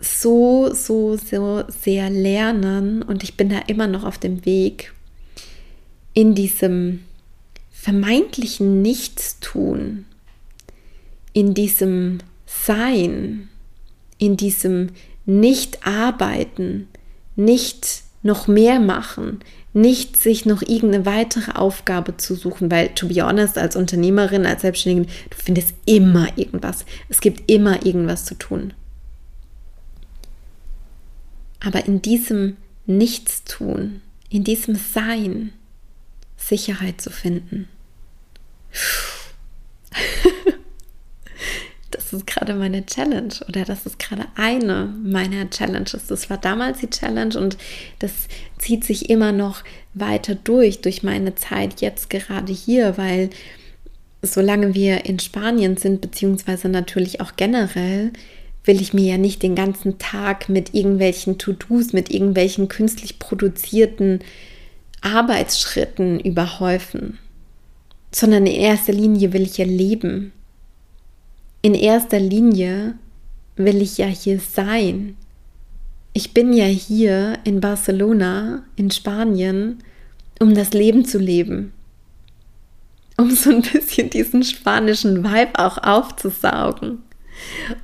so, 0.00 0.72
so, 0.72 1.16
so 1.16 1.64
sehr 1.68 2.10
lernen 2.10 3.02
und 3.02 3.22
ich 3.22 3.36
bin 3.36 3.48
da 3.48 3.58
immer 3.66 3.86
noch 3.86 4.04
auf 4.04 4.18
dem 4.18 4.44
Weg, 4.44 4.92
in 6.14 6.34
diesem 6.34 7.04
vermeintlichen 7.70 8.82
Nichtstun, 8.82 10.04
in 11.32 11.54
diesem 11.54 12.18
Sein, 12.46 13.48
in 14.18 14.36
diesem 14.36 14.90
nicht 15.26 15.86
arbeiten, 15.86 16.88
nicht 17.36 18.02
noch 18.22 18.48
mehr 18.48 18.80
machen, 18.80 19.40
nicht 19.72 20.16
sich 20.16 20.44
noch 20.44 20.62
irgendeine 20.62 21.06
weitere 21.06 21.52
Aufgabe 21.52 22.16
zu 22.16 22.34
suchen, 22.34 22.70
weil, 22.70 22.88
to 22.90 23.06
be 23.06 23.22
honest, 23.22 23.58
als 23.58 23.76
Unternehmerin, 23.76 24.46
als 24.46 24.62
Selbstständige, 24.62 25.08
du 25.30 25.36
findest 25.36 25.74
immer 25.86 26.26
irgendwas. 26.36 26.84
Es 27.08 27.20
gibt 27.20 27.48
immer 27.50 27.86
irgendwas 27.86 28.24
zu 28.24 28.34
tun. 28.34 28.72
Aber 31.60 31.86
in 31.86 32.02
diesem 32.02 32.56
Nichtstun, 32.86 34.00
in 34.30 34.44
diesem 34.44 34.74
Sein, 34.74 35.52
Sicherheit 36.36 37.00
zu 37.00 37.10
finden. 37.10 37.68
das 41.90 42.12
ist 42.12 42.26
gerade 42.26 42.54
meine 42.54 42.86
Challenge 42.86 43.34
oder 43.48 43.64
das 43.64 43.86
ist 43.86 43.98
gerade 43.98 44.26
eine 44.36 44.94
meiner 45.02 45.50
Challenges. 45.50 46.06
Das 46.06 46.30
war 46.30 46.38
damals 46.38 46.78
die 46.78 46.90
Challenge 46.90 47.36
und 47.38 47.58
das 47.98 48.12
zieht 48.58 48.84
sich 48.84 49.10
immer 49.10 49.32
noch 49.32 49.64
weiter 49.94 50.34
durch, 50.34 50.80
durch 50.80 51.02
meine 51.02 51.34
Zeit 51.34 51.80
jetzt 51.80 52.08
gerade 52.08 52.52
hier, 52.52 52.96
weil 52.96 53.30
solange 54.22 54.74
wir 54.74 55.04
in 55.04 55.18
Spanien 55.18 55.76
sind, 55.76 56.00
beziehungsweise 56.00 56.68
natürlich 56.68 57.20
auch 57.20 57.36
generell, 57.36 58.12
will 58.64 58.80
ich 58.80 58.92
mir 58.92 59.12
ja 59.12 59.18
nicht 59.18 59.42
den 59.42 59.54
ganzen 59.54 59.98
Tag 59.98 60.48
mit 60.48 60.74
irgendwelchen 60.74 61.38
To-Dos, 61.38 61.92
mit 61.92 62.10
irgendwelchen 62.10 62.68
künstlich 62.68 63.18
produzierten 63.18 64.20
Arbeitsschritten 65.00 66.20
überhäufen, 66.20 67.18
sondern 68.12 68.46
in 68.46 68.54
erster 68.54 68.92
Linie 68.92 69.32
will 69.32 69.42
ich 69.42 69.58
ja 69.58 69.64
leben 69.64 70.32
in 71.60 71.74
erster 71.74 72.20
Linie 72.20 72.94
will 73.56 73.82
ich 73.82 73.98
ja 73.98 74.06
hier 74.06 74.38
sein. 74.38 75.16
Ich 76.12 76.32
bin 76.32 76.52
ja 76.52 76.66
hier 76.66 77.38
in 77.44 77.60
Barcelona, 77.60 78.62
in 78.76 78.90
Spanien, 78.90 79.82
um 80.40 80.54
das 80.54 80.72
Leben 80.72 81.04
zu 81.04 81.18
leben. 81.18 81.72
Um 83.16 83.32
so 83.32 83.50
ein 83.50 83.62
bisschen 83.62 84.10
diesen 84.10 84.44
spanischen 84.44 85.24
Vibe 85.24 85.58
auch 85.58 85.78
aufzusaugen. 85.78 87.02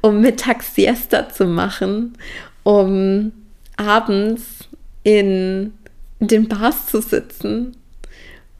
Um 0.00 0.20
mittags 0.20 0.74
Siesta 0.74 1.28
zu 1.28 1.46
machen. 1.46 2.16
Um 2.62 3.32
abends 3.76 4.68
in 5.02 5.72
den 6.20 6.48
Bars 6.48 6.86
zu 6.86 7.00
sitzen, 7.00 7.76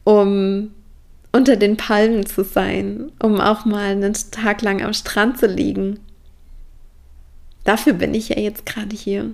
um 0.03 0.71
unter 1.31 1.55
den 1.55 1.77
Palmen 1.77 2.25
zu 2.25 2.43
sein, 2.43 3.11
um 3.21 3.41
auch 3.41 3.65
mal 3.65 3.91
einen 3.91 4.13
Tag 4.31 4.61
lang 4.61 4.81
am 4.81 4.93
Strand 4.93 5.39
zu 5.39 5.47
liegen. 5.47 5.99
Dafür 7.63 7.93
bin 7.93 8.13
ich 8.13 8.29
ja 8.29 8.39
jetzt 8.39 8.65
gerade 8.65 8.95
hier. 8.95 9.31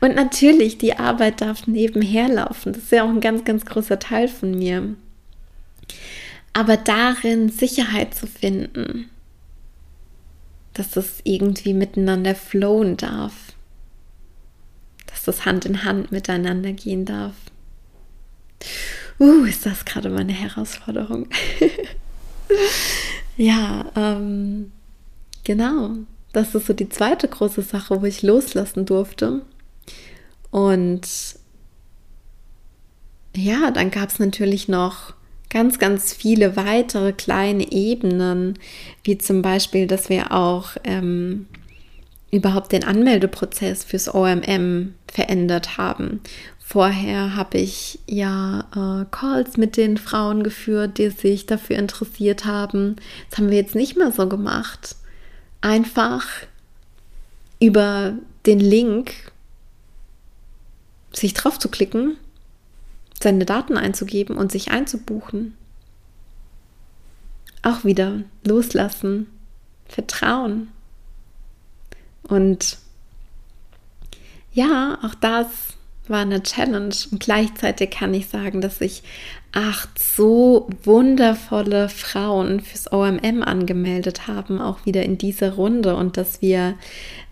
Und 0.00 0.16
natürlich, 0.16 0.78
die 0.78 0.98
Arbeit 0.98 1.40
darf 1.40 1.66
nebenher 1.66 2.28
laufen. 2.28 2.72
Das 2.72 2.84
ist 2.84 2.92
ja 2.92 3.04
auch 3.04 3.08
ein 3.08 3.20
ganz, 3.20 3.44
ganz 3.44 3.64
großer 3.64 3.98
Teil 3.98 4.28
von 4.28 4.50
mir. 4.50 4.94
Aber 6.52 6.76
darin 6.76 7.48
Sicherheit 7.48 8.14
zu 8.14 8.26
finden, 8.26 9.08
dass 10.74 10.96
es 10.96 11.20
irgendwie 11.24 11.74
miteinander 11.74 12.34
flowen 12.34 12.96
darf, 12.96 13.32
dass 15.06 15.24
das 15.24 15.44
Hand 15.44 15.64
in 15.64 15.84
Hand 15.84 16.12
miteinander 16.12 16.72
gehen 16.72 17.04
darf. 17.04 17.34
Uh, 19.18 19.44
ist 19.44 19.66
das 19.66 19.84
gerade 19.84 20.08
meine 20.08 20.32
Herausforderung. 20.32 21.28
ja, 23.36 23.90
ähm, 23.96 24.72
genau. 25.44 25.90
Das 26.32 26.54
ist 26.54 26.66
so 26.66 26.72
die 26.72 26.88
zweite 26.88 27.28
große 27.28 27.62
Sache, 27.62 28.00
wo 28.00 28.06
ich 28.06 28.22
loslassen 28.22 28.86
durfte. 28.86 29.42
Und 30.50 31.08
ja, 33.36 33.70
dann 33.70 33.90
gab 33.90 34.10
es 34.10 34.18
natürlich 34.18 34.68
noch 34.68 35.14
ganz, 35.50 35.78
ganz 35.78 36.14
viele 36.14 36.56
weitere 36.56 37.12
kleine 37.12 37.70
Ebenen, 37.70 38.58
wie 39.04 39.18
zum 39.18 39.42
Beispiel, 39.42 39.86
dass 39.86 40.08
wir 40.08 40.32
auch 40.32 40.76
ähm, 40.84 41.46
überhaupt 42.30 42.72
den 42.72 42.84
Anmeldeprozess 42.84 43.84
fürs 43.84 44.12
OMM 44.14 44.94
verändert 45.12 45.76
haben. 45.76 46.20
Vorher 46.60 47.34
habe 47.34 47.58
ich 47.58 47.98
ja 48.06 48.60
äh, 48.76 49.04
Calls 49.10 49.56
mit 49.56 49.76
den 49.76 49.96
Frauen 49.96 50.44
geführt, 50.44 50.98
die 50.98 51.10
sich 51.10 51.46
dafür 51.46 51.76
interessiert 51.76 52.44
haben. 52.44 52.94
Das 53.28 53.38
haben 53.38 53.50
wir 53.50 53.56
jetzt 53.56 53.74
nicht 53.74 53.96
mehr 53.96 54.12
so 54.12 54.28
gemacht. 54.28 54.94
Einfach 55.60 56.24
über 57.58 58.14
den 58.46 58.60
Link 58.60 59.12
sich 61.12 61.34
drauf 61.34 61.58
zu 61.58 61.68
klicken, 61.68 62.16
seine 63.22 63.44
Daten 63.44 63.76
einzugeben 63.76 64.36
und 64.36 64.50
sich 64.50 64.70
einzubuchen. 64.70 65.56
Auch 67.62 67.84
wieder 67.84 68.22
loslassen, 68.44 69.26
vertrauen. 69.86 70.68
Und 72.22 72.78
ja, 74.52 74.98
auch 75.02 75.14
das 75.14 75.46
war 76.08 76.20
eine 76.20 76.42
Challenge 76.42 76.94
und 77.12 77.20
gleichzeitig 77.20 77.90
kann 77.90 78.12
ich 78.14 78.28
sagen, 78.28 78.60
dass 78.60 78.78
sich 78.78 79.02
acht 79.52 79.98
so 79.98 80.68
wundervolle 80.82 81.88
Frauen 81.88 82.60
fürs 82.60 82.92
OMM 82.92 83.42
angemeldet 83.42 84.26
haben, 84.26 84.60
auch 84.60 84.84
wieder 84.86 85.04
in 85.04 85.18
dieser 85.18 85.54
Runde 85.54 85.94
und 85.96 86.16
dass 86.16 86.42
wir 86.42 86.74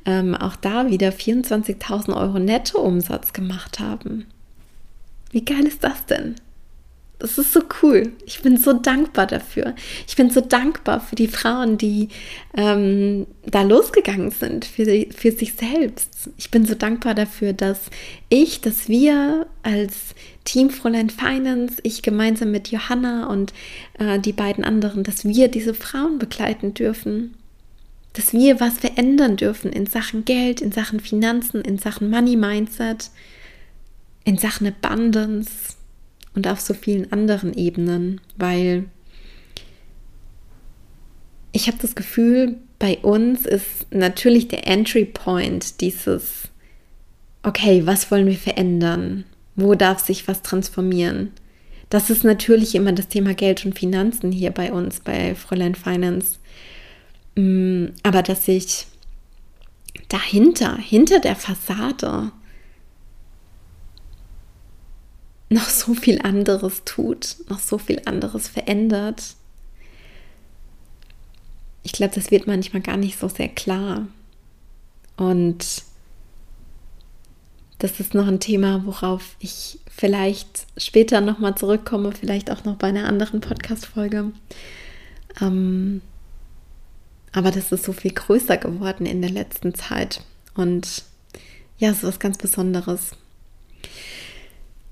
ähm, 0.05 0.35
auch 0.35 0.57
da 0.57 0.91
wieder 0.91 1.11
24.000 1.11 2.17
Euro 2.17 2.39
Nettoumsatz 2.39 3.33
gemacht 3.33 3.81
haben. 3.81 4.27
Wie 5.31 5.45
geil 5.45 5.67
ist 5.67 5.85
das 5.85 6.07
denn? 6.07 6.37
Das 7.19 7.37
ist 7.37 7.53
so 7.53 7.63
cool. 7.83 8.13
Ich 8.27 8.43
bin 8.43 8.57
so 8.57 8.73
dankbar 8.73 9.27
dafür. 9.27 9.75
Ich 10.07 10.15
bin 10.15 10.31
so 10.31 10.41
dankbar 10.41 11.01
für 11.01 11.17
die 11.17 11.27
Frauen, 11.27 11.77
die 11.77 12.11
ähm, 12.57 13.27
da 13.45 13.63
losgegangen 13.63 14.31
sind, 14.31 14.65
für, 14.65 14.85
für 15.11 15.33
sich 15.33 15.55
selbst. 15.55 16.31
Ich 16.37 16.53
bin 16.53 16.65
so 16.65 16.77
dankbar 16.77 17.15
dafür, 17.15 17.53
dass 17.53 17.91
ich, 18.29 18.61
dass 18.61 18.89
wir 18.89 19.47
als 19.65 20.15
Team 20.45 20.71
Fräulein 20.71 21.11
Finance, 21.11 21.81
ich 21.83 22.03
gemeinsam 22.03 22.53
mit 22.53 22.69
Johanna 22.69 23.27
und 23.27 23.53
äh, 23.99 24.21
die 24.21 24.33
beiden 24.33 24.63
anderen, 24.63 25.03
dass 25.03 25.25
wir 25.25 25.49
diese 25.49 25.75
Frauen 25.75 26.21
begleiten 26.21 26.73
dürfen. 26.73 27.35
Dass 28.13 28.33
wir 28.33 28.61
was 28.61 28.79
verändern 28.79 29.37
dürfen 29.37 29.73
in 29.73 29.87
Sachen 29.87 30.25
Geld, 30.25 30.61
in 30.61 30.71
Sachen 30.71 31.01
Finanzen, 31.01 31.63
in 31.63 31.79
Sachen 31.79 32.11
Money 32.11 32.37
Mindset, 32.37 33.11
in 34.29 34.37
Sachen 34.37 34.67
Abundance 34.67 35.77
und 36.35 36.47
auf 36.47 36.61
so 36.61 36.75
vielen 36.75 37.11
anderen 37.13 37.55
Ebenen, 37.55 38.21
weil 38.37 38.85
ich 41.53 41.67
habe 41.67 41.79
das 41.81 41.95
Gefühl, 41.95 42.59
bei 42.79 42.99
uns 42.99 43.47
ist 43.47 43.87
natürlich 43.91 44.49
der 44.49 44.67
Entry 44.67 45.07
Point 45.07 45.81
dieses, 45.81 46.49
okay, 47.43 47.87
was 47.87 48.11
wollen 48.11 48.27
wir 48.27 48.37
verändern? 48.37 49.25
Wo 49.57 49.75
darf 49.75 50.05
sich 50.05 50.29
was 50.29 50.43
transformieren? 50.43 51.33
Das 51.89 52.11
ist 52.11 52.23
natürlich 52.23 52.75
immer 52.75 52.93
das 52.93 53.09
Thema 53.09 53.33
Geld 53.33 53.65
und 53.65 53.79
Finanzen 53.79 54.31
hier 54.31 54.51
bei 54.51 54.71
uns, 54.71 55.01
bei 55.01 55.35
Fräulein 55.37 55.75
Finance. 55.75 56.37
Mm, 57.35 57.87
aber 58.03 58.23
dass 58.23 58.47
ich 58.47 58.85
dahinter, 60.11 60.77
hinter 60.77 61.19
der 61.19 61.35
Fassade, 61.35 62.31
noch 65.51 65.69
so 65.69 65.95
viel 65.95 66.21
anderes 66.23 66.83
tut, 66.85 67.37
noch 67.49 67.59
so 67.59 67.79
viel 67.79 68.03
anderes 68.05 68.49
verändert. 68.49 69.23
Ich 71.83 71.93
glaube, 71.93 72.15
das 72.15 72.31
wird 72.31 72.47
manchmal 72.47 72.83
gar 72.83 72.97
nicht 72.97 73.19
so 73.19 73.29
sehr 73.29 73.49
klar. 73.49 74.07
Und 75.17 75.83
das 77.79 78.01
ist 78.01 78.15
noch 78.15 78.27
ein 78.27 78.41
Thema, 78.41 78.85
worauf 78.85 79.37
ich 79.39 79.79
vielleicht 79.89 80.67
später 80.77 81.21
nochmal 81.21 81.57
zurückkomme, 81.57 82.13
vielleicht 82.13 82.51
auch 82.51 82.65
noch 82.65 82.77
bei 82.77 82.89
einer 82.89 83.07
anderen 83.07 83.41
Podcast-Folge. 83.41 84.33
Ähm, 85.41 86.03
aber 87.33 87.51
das 87.51 87.73
ist 87.73 87.85
so 87.85 87.93
viel 87.93 88.13
größer 88.13 88.57
geworden 88.57 89.07
in 89.07 89.23
der 89.23 89.31
letzten 89.31 89.75
Zeit. 89.75 90.23
Und 90.55 91.05
ja, 91.79 91.91
es 91.91 91.99
ist 91.99 92.05
was 92.05 92.19
ganz 92.19 92.39
Besonderes. 92.39 93.13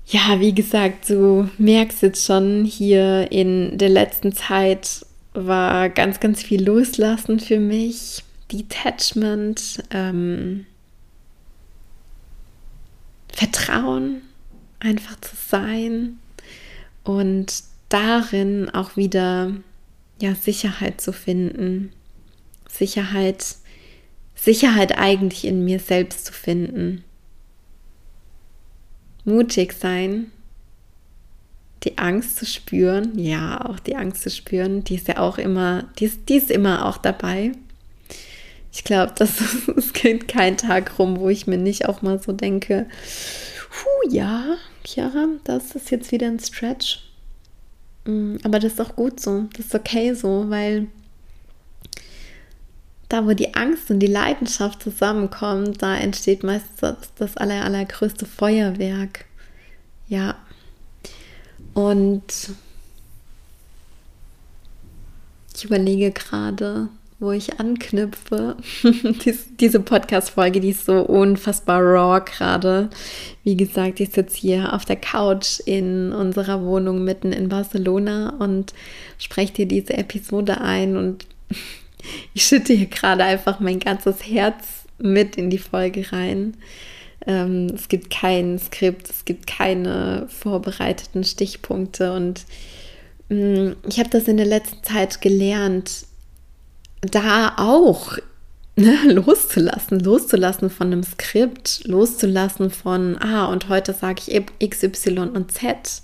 Ja, 0.09 0.39
wie 0.39 0.55
gesagt, 0.55 1.09
du 1.09 1.49
merkst 1.57 2.01
jetzt 2.01 2.25
schon, 2.25 2.63
hier 2.63 3.29
in 3.29 3.77
der 3.77 3.89
letzten 3.89 4.31
Zeit 4.31 5.05
war 5.33 5.89
ganz, 5.89 6.21
ganz 6.21 6.41
viel 6.41 6.63
Loslassen 6.63 7.41
für 7.41 7.59
mich. 7.59 8.23
Detachment, 8.49 9.83
ähm, 9.91 10.65
Vertrauen, 13.33 14.21
einfach 14.79 15.19
zu 15.19 15.35
sein 15.35 16.19
und 17.03 17.63
darin 17.89 18.69
auch 18.69 18.95
wieder 18.95 19.51
ja, 20.21 20.35
Sicherheit 20.35 21.01
zu 21.01 21.11
finden. 21.11 21.91
Sicherheit, 22.69 23.57
Sicherheit 24.35 24.97
eigentlich 24.97 25.43
in 25.43 25.65
mir 25.65 25.79
selbst 25.79 26.27
zu 26.27 26.31
finden 26.31 27.03
mutig 29.27 29.73
sein, 29.73 30.31
die 31.83 31.97
Angst 31.97 32.37
zu 32.37 32.45
spüren. 32.45 33.17
Ja, 33.19 33.65
auch 33.65 33.79
die 33.79 33.95
Angst 33.95 34.23
zu 34.23 34.29
spüren, 34.29 34.83
die 34.83 34.95
ist 34.95 35.07
ja 35.07 35.19
auch 35.19 35.37
immer, 35.37 35.83
die 35.99 36.05
ist, 36.05 36.29
die 36.29 36.35
ist 36.35 36.49
immer 36.49 36.85
auch 36.85 36.97
dabei. 36.97 37.51
Ich 38.71 38.83
glaube, 38.83 39.13
das 39.15 39.39
es 39.77 39.93
geht 39.93 40.27
kein 40.27 40.57
Tag 40.57 40.97
rum, 40.97 41.19
wo 41.19 41.29
ich 41.29 41.47
mir 41.47 41.57
nicht 41.57 41.87
auch 41.87 42.01
mal 42.01 42.19
so 42.19 42.31
denke, 42.31 42.87
puh, 43.69 44.09
ja, 44.09 44.57
Chiara, 44.83 45.27
das 45.43 45.75
ist 45.75 45.91
jetzt 45.91 46.11
wieder 46.11 46.27
ein 46.27 46.39
Stretch. 46.39 47.03
Mm, 48.05 48.37
aber 48.43 48.59
das 48.59 48.73
ist 48.73 48.81
auch 48.81 48.95
gut 48.95 49.19
so, 49.19 49.45
das 49.55 49.67
ist 49.67 49.75
okay 49.75 50.13
so, 50.13 50.49
weil 50.49 50.87
da, 53.09 53.25
wo 53.25 53.33
die 53.33 53.55
Angst 53.55 53.89
und 53.89 53.99
die 53.99 54.07
Leidenschaft 54.07 54.83
zusammenkommen, 54.83 55.73
da 55.77 55.95
entsteht 55.95 56.43
meistens 56.43 56.75
das, 56.79 56.97
das 57.15 57.37
aller, 57.37 57.63
allergrößte 57.63 58.25
Feuerwerk. 58.25 59.25
Ja. 60.07 60.35
Und 61.73 62.51
ich 65.55 65.65
überlege 65.65 66.11
gerade, 66.11 66.89
wo 67.19 67.31
ich 67.31 67.59
anknüpfe. 67.59 68.57
diese 69.59 69.79
Podcast-Folge, 69.79 70.59
die 70.59 70.69
ist 70.69 70.85
so 70.85 71.01
unfassbar 71.01 71.81
raw 71.81 72.21
gerade. 72.23 72.89
Wie 73.43 73.55
gesagt, 73.57 73.99
ich 73.99 74.11
sitze 74.11 74.37
hier 74.37 74.73
auf 74.73 74.85
der 74.85 74.97
Couch 74.97 75.59
in 75.65 76.13
unserer 76.13 76.63
Wohnung 76.63 77.03
mitten 77.03 77.31
in 77.31 77.49
Barcelona 77.49 78.35
und 78.37 78.73
spreche 79.17 79.53
dir 79.53 79.65
diese 79.65 79.93
Episode 79.93 80.61
ein 80.61 80.95
und 80.97 81.25
ich 82.33 82.45
schütte 82.45 82.73
hier 82.73 82.87
gerade 82.87 83.23
einfach 83.23 83.59
mein 83.59 83.79
ganzes 83.79 84.27
Herz 84.27 84.65
mit 84.99 85.35
in 85.35 85.49
die 85.49 85.57
Folge 85.57 86.11
rein. 86.11 86.57
Ähm, 87.25 87.67
es 87.73 87.89
gibt 87.89 88.09
kein 88.09 88.59
Skript, 88.59 89.09
es 89.09 89.25
gibt 89.25 89.47
keine 89.47 90.27
vorbereiteten 90.29 91.23
Stichpunkte 91.23 92.13
und 92.13 92.45
mh, 93.29 93.35
mm, 93.37 93.75
ich 93.89 93.99
habe 93.99 94.09
das 94.09 94.27
in 94.27 94.37
der 94.37 94.45
letzten 94.45 94.83
Zeit 94.83 95.21
gelernt, 95.21 96.05
da 97.01 97.55
auch 97.57 98.17
ne, 98.77 98.95
loszulassen, 99.11 99.99
loszulassen 99.99 100.69
von 100.69 100.87
einem 100.87 101.03
Skript, 101.03 101.81
loszulassen 101.85 102.69
von, 102.69 103.17
ah, 103.19 103.47
und 103.47 103.69
heute 103.69 103.93
sage 103.93 104.21
ich 104.25 104.41
X, 104.59 104.83
Y 104.83 105.29
und 105.29 105.51
Z, 105.51 106.03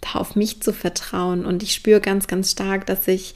da 0.00 0.18
auf 0.18 0.36
mich 0.36 0.62
zu 0.62 0.72
vertrauen. 0.72 1.44
Und 1.44 1.62
ich 1.62 1.74
spüre 1.74 2.00
ganz, 2.00 2.26
ganz 2.26 2.52
stark, 2.52 2.86
dass 2.86 3.06
ich 3.08 3.34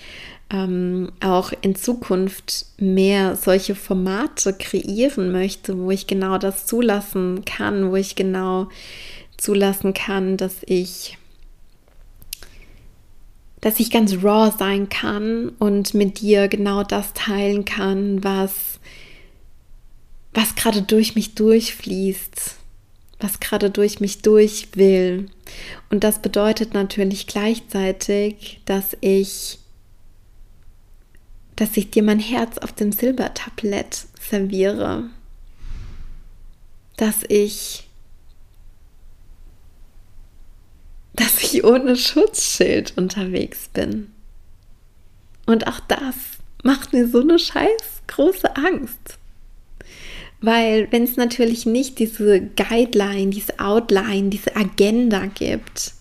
ähm, 0.50 1.12
auch 1.20 1.52
in 1.62 1.74
Zukunft 1.74 2.66
mehr 2.78 3.36
solche 3.36 3.74
Formate 3.74 4.52
kreieren 4.52 5.32
möchte, 5.32 5.78
wo 5.78 5.90
ich 5.90 6.06
genau 6.06 6.38
das 6.38 6.66
zulassen 6.66 7.44
kann, 7.44 7.90
wo 7.90 7.96
ich 7.96 8.16
genau 8.16 8.68
zulassen 9.36 9.94
kann, 9.94 10.36
dass 10.36 10.56
ich 10.66 11.16
dass 13.60 13.78
ich 13.78 13.90
ganz 13.90 14.14
raw 14.22 14.52
sein 14.58 14.88
kann 14.88 15.50
und 15.58 15.94
mit 15.94 16.20
dir 16.20 16.48
genau 16.48 16.82
das 16.82 17.12
teilen 17.12 17.64
kann, 17.64 18.24
was, 18.24 18.80
was 20.32 20.54
gerade 20.54 20.82
durch 20.82 21.14
mich 21.14 21.34
durchfließt, 21.34 22.56
was 23.20 23.38
gerade 23.40 23.70
durch 23.70 24.00
mich 24.00 24.22
durch 24.22 24.68
will. 24.74 25.26
Und 25.90 26.04
das 26.04 26.22
bedeutet 26.22 26.72
natürlich 26.72 27.26
gleichzeitig, 27.26 28.60
dass 28.64 28.96
ich, 29.00 29.58
dass 31.60 31.76
ich 31.76 31.90
dir 31.90 32.02
mein 32.02 32.20
Herz 32.20 32.56
auf 32.56 32.72
dem 32.72 32.90
Silbertablett 32.90 34.06
serviere, 34.18 35.10
dass 36.96 37.16
ich 37.28 37.86
dass 41.12 41.42
ich 41.42 41.62
ohne 41.62 41.96
Schutzschild 41.96 42.96
unterwegs 42.96 43.68
bin. 43.74 44.10
Und 45.44 45.66
auch 45.66 45.80
das 45.80 46.14
macht 46.62 46.94
mir 46.94 47.06
so 47.06 47.20
eine 47.20 47.38
scheiß 47.38 48.04
große 48.06 48.56
Angst. 48.56 49.18
Weil 50.40 50.90
wenn 50.90 51.02
es 51.02 51.18
natürlich 51.18 51.66
nicht 51.66 51.98
diese 51.98 52.40
Guideline, 52.40 53.32
diese 53.32 53.60
Outline, 53.60 54.30
diese 54.30 54.56
Agenda 54.56 55.26
gibt, 55.26 55.92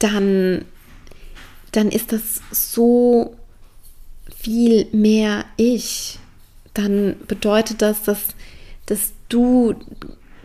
dann, 0.00 0.64
dann 1.72 1.90
ist 1.90 2.12
das 2.12 2.40
so 2.50 3.36
viel 4.36 4.86
mehr 4.92 5.44
ich. 5.56 6.18
Dann 6.74 7.16
bedeutet 7.26 7.82
das, 7.82 8.02
dass, 8.02 8.20
dass 8.86 9.12
du 9.28 9.74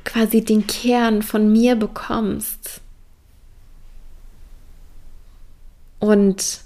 quasi 0.04 0.44
den 0.44 0.68
Kern 0.68 1.22
von 1.22 1.52
mir 1.52 1.76
bekommst. 1.76 2.82
Und 6.00 6.62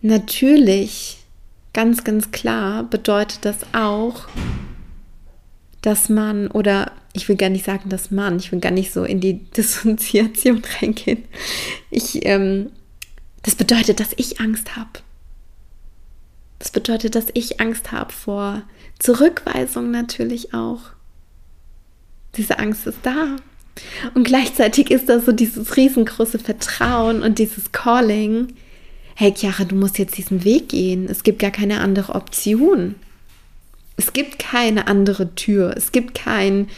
natürlich, 0.00 1.18
ganz, 1.72 2.04
ganz 2.04 2.30
klar, 2.30 2.84
bedeutet 2.84 3.44
das 3.44 3.56
auch, 3.72 4.28
dass 5.82 6.08
man, 6.08 6.48
oder 6.48 6.92
ich 7.12 7.28
will 7.28 7.36
gar 7.36 7.50
nicht 7.50 7.64
sagen, 7.64 7.88
dass 7.88 8.10
man, 8.10 8.38
ich 8.38 8.52
will 8.52 8.60
gar 8.60 8.72
nicht 8.72 8.92
so 8.92 9.04
in 9.04 9.20
die 9.20 9.38
Dissoziation 9.38 10.62
reingehen. 10.80 11.24
Ich, 11.90 12.26
ähm, 12.26 12.70
das 13.42 13.54
bedeutet, 13.54 14.00
dass 14.00 14.10
ich 14.16 14.40
Angst 14.40 14.76
habe. 14.76 14.90
Das 16.58 16.70
bedeutet, 16.70 17.14
dass 17.14 17.26
ich 17.34 17.60
Angst 17.60 17.92
habe 17.92 18.12
vor 18.12 18.62
Zurückweisung 18.98 19.90
natürlich 19.90 20.54
auch. 20.54 20.80
Diese 22.36 22.58
Angst 22.58 22.86
ist 22.86 22.98
da. 23.02 23.36
Und 24.14 24.24
gleichzeitig 24.24 24.90
ist 24.90 25.08
da 25.08 25.20
so 25.20 25.30
dieses 25.30 25.76
riesengroße 25.76 26.40
Vertrauen 26.40 27.22
und 27.22 27.38
dieses 27.38 27.70
Calling. 27.70 28.54
Hey 29.14 29.32
Chiara, 29.36 29.64
du 29.64 29.76
musst 29.76 29.98
jetzt 29.98 30.18
diesen 30.18 30.44
Weg 30.44 30.68
gehen. 30.68 31.06
Es 31.08 31.22
gibt 31.22 31.38
gar 31.38 31.52
keine 31.52 31.80
andere 31.80 32.16
Option. 32.16 32.96
Es 33.98 34.12
gibt 34.12 34.38
keine 34.38 34.86
andere 34.86 35.34
Tür. 35.34 35.74
Es 35.76 35.90
gibt 35.90 36.14
kein, 36.14 36.68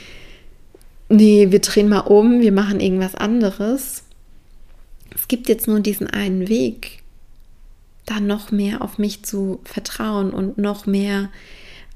nee, 1.11 1.49
wir 1.51 1.61
drehen 1.61 1.91
mal 1.91 2.01
um, 2.01 2.41
wir 2.41 2.51
machen 2.51 2.81
irgendwas 2.81 3.15
anderes. 3.15 4.05
Es 5.15 5.29
gibt 5.29 5.49
jetzt 5.49 5.69
nur 5.69 5.81
diesen 5.81 6.07
einen 6.07 6.49
Weg, 6.49 7.03
da 8.07 8.21
noch 8.21 8.51
mehr 8.51 8.81
auf 8.81 8.97
mich 8.97 9.23
zu 9.23 9.61
vertrauen 9.65 10.31
und 10.31 10.57
noch 10.57 10.87
mehr 10.87 11.29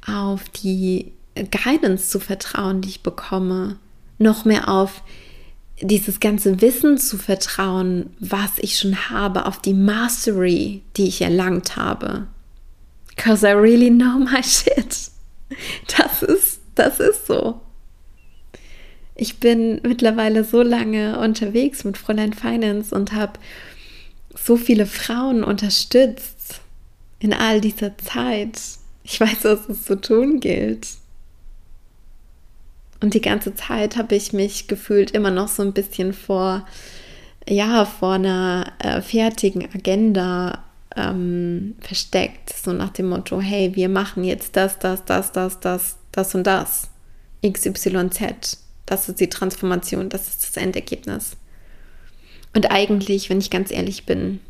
auf 0.07 0.47
die 0.51 1.13
Guidance 1.35 2.11
zu 2.11 2.21
vertrauen, 2.21 2.83
die 2.83 2.91
ich 2.91 3.03
bekomme, 3.03 3.79
noch 4.19 4.45
mehr 4.45 4.69
auf 4.69 5.03
dieses 5.81 6.21
ganze 6.21 6.61
Wissen 6.61 6.99
zu 6.99 7.17
vertrauen, 7.17 8.11
was 8.21 8.51
ich 8.59 8.79
schon 8.79 9.09
habe, 9.09 9.47
auf 9.47 9.59
die 9.59 9.75
Mastery, 9.75 10.83
die 10.99 11.09
ich 11.09 11.23
erlangt 11.23 11.77
habe. 11.77 12.27
Because 13.09 13.47
I 13.47 13.53
really 13.53 13.91
know 13.91 14.19
my 14.19 14.43
shit. 14.43 15.14
Das 15.97 16.23
ist, 16.23 16.61
das 16.75 17.01
ist 17.01 17.27
so. 17.27 17.61
Ich 19.15 19.39
bin 19.39 19.81
mittlerweile 19.83 20.45
so 20.45 20.63
lange 20.63 21.19
unterwegs 21.21 21.85
mit 21.85 21.97
Fräulein 21.97 22.33
Finance 22.33 22.95
und 22.95 23.13
habe 23.13 23.39
so 24.35 24.57
viele 24.57 24.87
Frauen 24.87 25.45
unterstützt 25.45 26.61
in 27.21 27.33
all 27.33 27.61
dieser 27.61 27.97
Zeit 27.99 28.59
ich 29.05 29.21
weiß, 29.21 29.45
was 29.45 29.69
es 29.69 29.85
zu 29.85 30.01
tun 30.01 30.41
gilt. 30.41 30.89
Und 33.01 33.13
die 33.13 33.21
ganze 33.21 33.55
Zeit 33.55 33.97
habe 33.97 34.15
ich 34.17 34.33
mich 34.33 34.67
gefühlt 34.67 35.11
immer 35.11 35.31
noch 35.31 35.49
so 35.49 35.63
ein 35.63 35.75
bisschen 35.75 36.15
vor, 36.15 36.67
ja, 37.47 37.85
vor 37.85 38.15
einer 38.15 38.73
äh, 38.79 39.03
fertigen 39.03 39.69
Agenda 39.75 40.64
ähm, 40.97 41.77
versteckt. 41.81 42.53
So 42.53 42.73
nach 42.73 42.91
dem 42.91 43.09
Motto, 43.09 43.41
hey, 43.41 43.75
wir 43.75 43.89
machen 43.89 44.25
jetzt 44.25 44.57
das, 44.57 44.79
das, 44.79 45.05
das, 45.05 45.33
das, 45.33 45.61
das, 45.61 45.97
das 46.13 46.35
und 46.35 46.47
das. 46.47 46.91
XYZ. 47.45 48.59
Das 48.87 49.09
ist 49.09 49.21
die 49.21 49.29
Transformation, 49.29 50.09
das 50.09 50.29
ist 50.29 50.43
das 50.43 50.57
Endergebnis. 50.57 51.37
Und 52.55 52.71
eigentlich, 52.71 53.31
wenn 53.31 53.41
ich 53.41 53.51
ganz 53.51 53.71
ehrlich 53.71 54.07
bin, 54.07 54.41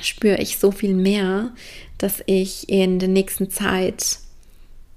spüre 0.00 0.38
ich 0.38 0.58
so 0.58 0.70
viel 0.70 0.94
mehr, 0.94 1.52
dass 1.98 2.22
ich 2.26 2.68
in 2.68 2.98
der 2.98 3.08
nächsten 3.08 3.50
Zeit 3.50 4.18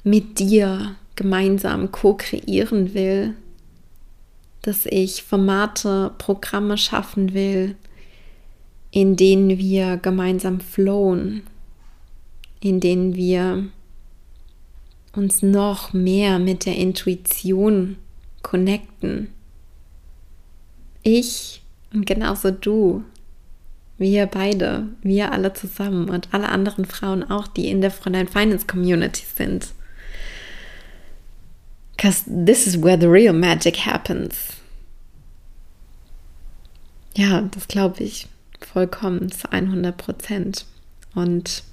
mit 0.03 0.39
dir 0.39 0.95
gemeinsam 1.15 1.91
co-kreieren 1.91 2.93
will, 2.93 3.33
dass 4.61 4.85
ich 4.85 5.23
Formate, 5.23 6.11
Programme 6.17 6.77
schaffen 6.77 7.33
will, 7.33 7.75
in 8.97 9.15
denen 9.15 9.59
wir 9.59 9.97
gemeinsam 9.97 10.59
flowen, 10.59 11.43
in 12.59 12.79
denen 12.79 13.13
wir 13.13 13.67
uns 15.15 15.43
noch 15.43 15.93
mehr 15.93 16.39
mit 16.39 16.65
der 16.65 16.77
Intuition 16.77 17.97
connecten. 18.41 19.27
Ich 21.03 21.61
und 21.93 22.07
genauso 22.07 22.49
du 22.49 23.03
wir 23.99 24.25
beide, 24.25 24.87
wir 25.03 25.31
alle 25.31 25.53
zusammen 25.53 26.09
und 26.09 26.33
alle 26.33 26.49
anderen 26.49 26.85
Frauen 26.85 27.23
auch, 27.23 27.45
die 27.45 27.69
in 27.69 27.81
der 27.81 27.91
Fräulein 27.91 28.27
Finance 28.27 28.65
Community 28.65 29.25
sind. 29.35 29.75
Because 31.95 32.23
this 32.25 32.65
is 32.65 32.81
where 32.81 32.99
the 32.99 33.05
real 33.05 33.33
magic 33.33 33.85
happens. 33.85 34.55
Ja, 37.15 37.41
das 37.51 37.67
glaube 37.67 38.03
ich 38.03 38.27
vollkommen 38.73 39.31
zu 39.31 39.51
100 39.51 39.95
Prozent. 39.95 40.65
Und 41.15 41.63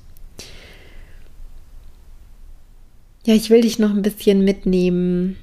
ja, 3.25 3.35
ich 3.35 3.51
will 3.51 3.63
dich 3.63 3.79
noch 3.79 3.91
ein 3.91 4.03
bisschen 4.03 4.45
mitnehmen, 4.45 5.37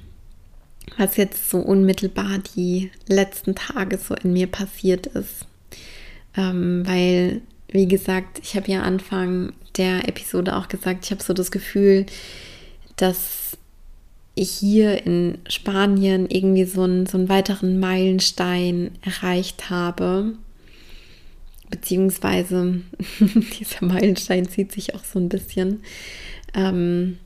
was 0.98 1.16
jetzt 1.16 1.50
so 1.50 1.58
unmittelbar 1.58 2.38
die 2.56 2.90
letzten 3.06 3.54
Tage 3.54 3.98
so 3.98 4.14
in 4.14 4.32
mir 4.32 4.46
passiert 4.46 5.06
ist 5.06 5.46
ähm, 6.36 6.86
weil, 6.86 7.42
wie 7.68 7.86
gesagt, 7.86 8.40
ich 8.42 8.56
habe 8.56 8.70
ja 8.70 8.82
Anfang 8.82 9.52
der 9.76 10.08
Episode 10.08 10.56
auch 10.56 10.68
gesagt, 10.68 11.04
ich 11.04 11.10
habe 11.10 11.22
so 11.22 11.32
das 11.32 11.50
Gefühl, 11.50 12.06
dass 12.96 13.56
ich 14.34 14.50
hier 14.50 15.06
in 15.06 15.38
Spanien 15.48 16.28
irgendwie 16.30 16.64
so 16.64 16.82
einen, 16.82 17.06
so 17.06 17.18
einen 17.18 17.28
weiteren 17.28 17.80
Meilenstein 17.80 18.92
erreicht 19.02 19.68
habe. 19.68 20.34
Beziehungsweise 21.72 22.82
dieser 23.18 23.84
Meilenstein 23.84 24.46
zieht 24.46 24.72
sich 24.72 24.94
auch 24.94 25.02
so 25.04 25.18
ein 25.18 25.30
bisschen. 25.30 25.82
Ähm, 26.52 27.18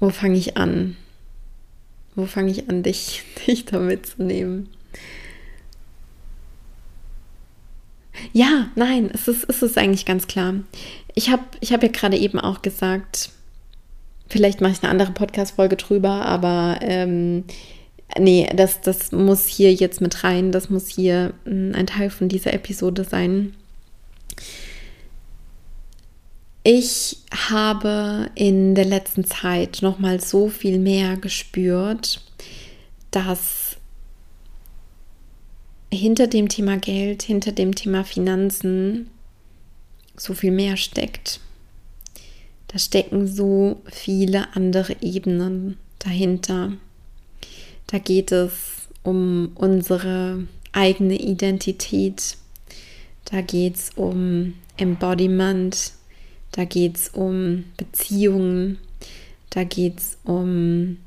wo 0.00 0.10
fange 0.10 0.36
ich 0.36 0.58
an? 0.58 0.96
Wo 2.14 2.26
fange 2.26 2.50
ich 2.50 2.68
an, 2.68 2.82
dich, 2.82 3.22
dich 3.46 3.64
da 3.64 3.78
mitzunehmen? 3.78 4.68
Ja, 8.34 8.68
nein, 8.74 9.10
es 9.14 9.26
ist, 9.26 9.48
es 9.48 9.62
ist 9.62 9.78
eigentlich 9.78 10.04
ganz 10.04 10.26
klar. 10.26 10.54
Ich 11.14 11.30
habe 11.30 11.44
ich 11.60 11.72
hab 11.72 11.82
ja 11.82 11.88
gerade 11.88 12.18
eben 12.18 12.38
auch 12.38 12.60
gesagt, 12.60 13.30
vielleicht 14.28 14.60
mache 14.60 14.72
ich 14.72 14.82
eine 14.82 14.90
andere 14.90 15.12
Podcast-Folge 15.12 15.76
drüber, 15.76 16.26
aber 16.26 16.80
ähm, 16.82 17.44
nee, 18.18 18.48
das, 18.54 18.80
das 18.80 19.12
muss 19.12 19.46
hier 19.46 19.72
jetzt 19.72 20.00
mit 20.00 20.24
rein. 20.24 20.52
Das 20.52 20.70
muss 20.70 20.88
hier 20.88 21.34
hm, 21.44 21.72
ein 21.74 21.86
Teil 21.86 22.10
von 22.10 22.28
dieser 22.28 22.52
Episode 22.52 23.04
sein. 23.04 23.54
Ich 26.62 27.16
habe 27.48 28.30
in 28.34 28.74
der 28.74 28.84
letzten 28.84 29.24
Zeit 29.24 29.78
noch 29.80 29.98
mal 29.98 30.20
so 30.20 30.48
viel 30.48 30.78
mehr 30.78 31.16
gespürt, 31.16 32.22
dass 33.10 33.76
hinter 35.92 36.26
dem 36.26 36.48
Thema 36.48 36.76
Geld, 36.76 37.22
hinter 37.22 37.52
dem 37.52 37.74
Thema 37.74 38.04
Finanzen 38.04 39.10
so 40.16 40.34
viel 40.34 40.50
mehr 40.50 40.76
steckt. 40.76 41.40
Da 42.68 42.78
stecken 42.78 43.26
so 43.26 43.80
viele 43.86 44.54
andere 44.54 44.96
Ebenen 45.00 45.78
dahinter. 45.98 46.72
Da 47.90 47.98
geht 47.98 48.30
es 48.30 48.52
um 49.02 49.50
unsere 49.56 50.46
eigene 50.70 51.16
Identität. 51.20 52.36
Da 53.24 53.40
geht 53.40 53.74
es 53.74 53.90
um 53.96 54.54
Embodiment. 54.76 55.94
Da 56.52 56.64
geht 56.64 56.96
es 56.96 57.08
um 57.08 57.64
Beziehungen. 57.76 58.78
Da 59.50 59.64
geht 59.64 59.98
es 59.98 60.18
um, 60.22 60.98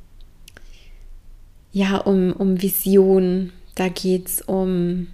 ja, 1.71 1.99
um, 1.99 2.33
um 2.33 2.61
Vision. 2.61 3.53
Da 3.75 3.87
geht 3.87 4.27
es 4.27 4.41
um 4.41 5.07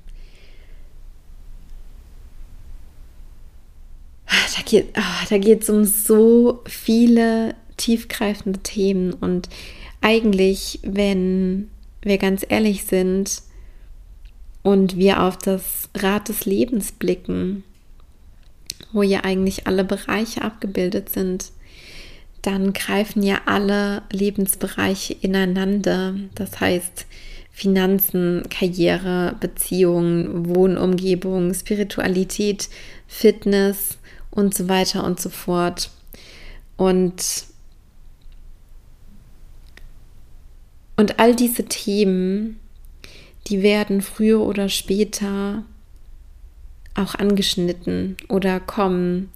da 4.56 4.64
geht 4.66 4.98
oh, 4.98 5.28
da 5.30 5.38
es 5.38 5.70
um 5.70 5.86
so 5.86 6.64
viele 6.66 7.54
tiefgreifende 7.78 8.60
Themen 8.60 9.14
und 9.14 9.50
eigentlich, 10.02 10.80
wenn 10.84 11.70
wir 12.02 12.18
ganz 12.18 12.46
ehrlich 12.48 12.86
sind 12.86 13.42
und 14.64 14.98
wir 14.98 15.24
auf 15.24 15.38
das 15.38 15.90
Rad 15.96 16.30
des 16.30 16.46
Lebens 16.46 16.92
blicken, 16.92 17.64
wo 18.92 19.02
ja 19.02 19.24
eigentlich 19.24 19.68
alle 19.68 19.84
Bereiche 19.84 20.42
abgebildet 20.42 21.10
sind, 21.10 21.52
dann 22.42 22.74
greifen 22.74 23.22
ja 23.22 23.42
alle 23.46 24.04
Lebensbereiche 24.12 25.14
ineinander. 25.14 26.16
Das 26.36 26.60
heißt, 26.60 27.06
Finanzen, 27.52 28.44
Karriere, 28.50 29.36
Beziehungen, 29.40 30.48
Wohnumgebung, 30.56 31.54
Spiritualität, 31.54 32.70
Fitness 33.08 33.98
und 34.32 34.56
so 34.56 34.70
weiter 34.70 35.04
und 35.04 35.20
so 35.20 35.30
fort. 35.30 35.90
Und 36.78 37.49
Und 41.00 41.18
all 41.18 41.34
diese 41.34 41.64
Themen, 41.64 42.60
die 43.48 43.64
werden 43.64 44.02
früher 44.02 44.42
oder 44.42 44.68
später 44.68 45.64
auch 46.94 47.16
angeschnitten 47.16 48.18
oder 48.28 48.60
kommen, 48.60 49.32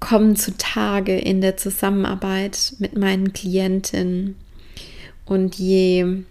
kommen 0.00 0.36
zutage 0.36 1.18
in 1.18 1.42
der 1.42 1.58
Zusammenarbeit 1.58 2.76
mit 2.78 2.96
meinen 2.96 3.34
Klientinnen. 3.34 4.36
Und 5.26 5.56
je, 5.56 6.22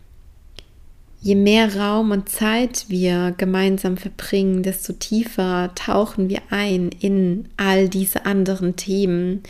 je 1.21 1.35
mehr 1.35 1.75
Raum 1.77 2.09
und 2.09 2.27
Zeit 2.27 2.85
wir 2.87 3.35
gemeinsam 3.37 3.97
verbringen, 3.97 4.63
desto 4.63 4.93
tiefer 4.93 5.75
tauchen 5.75 6.27
wir 6.27 6.41
ein 6.49 6.89
in 6.89 7.49
all 7.55 7.87
diese 7.87 8.25
anderen 8.25 8.77
Themen, 8.77 9.43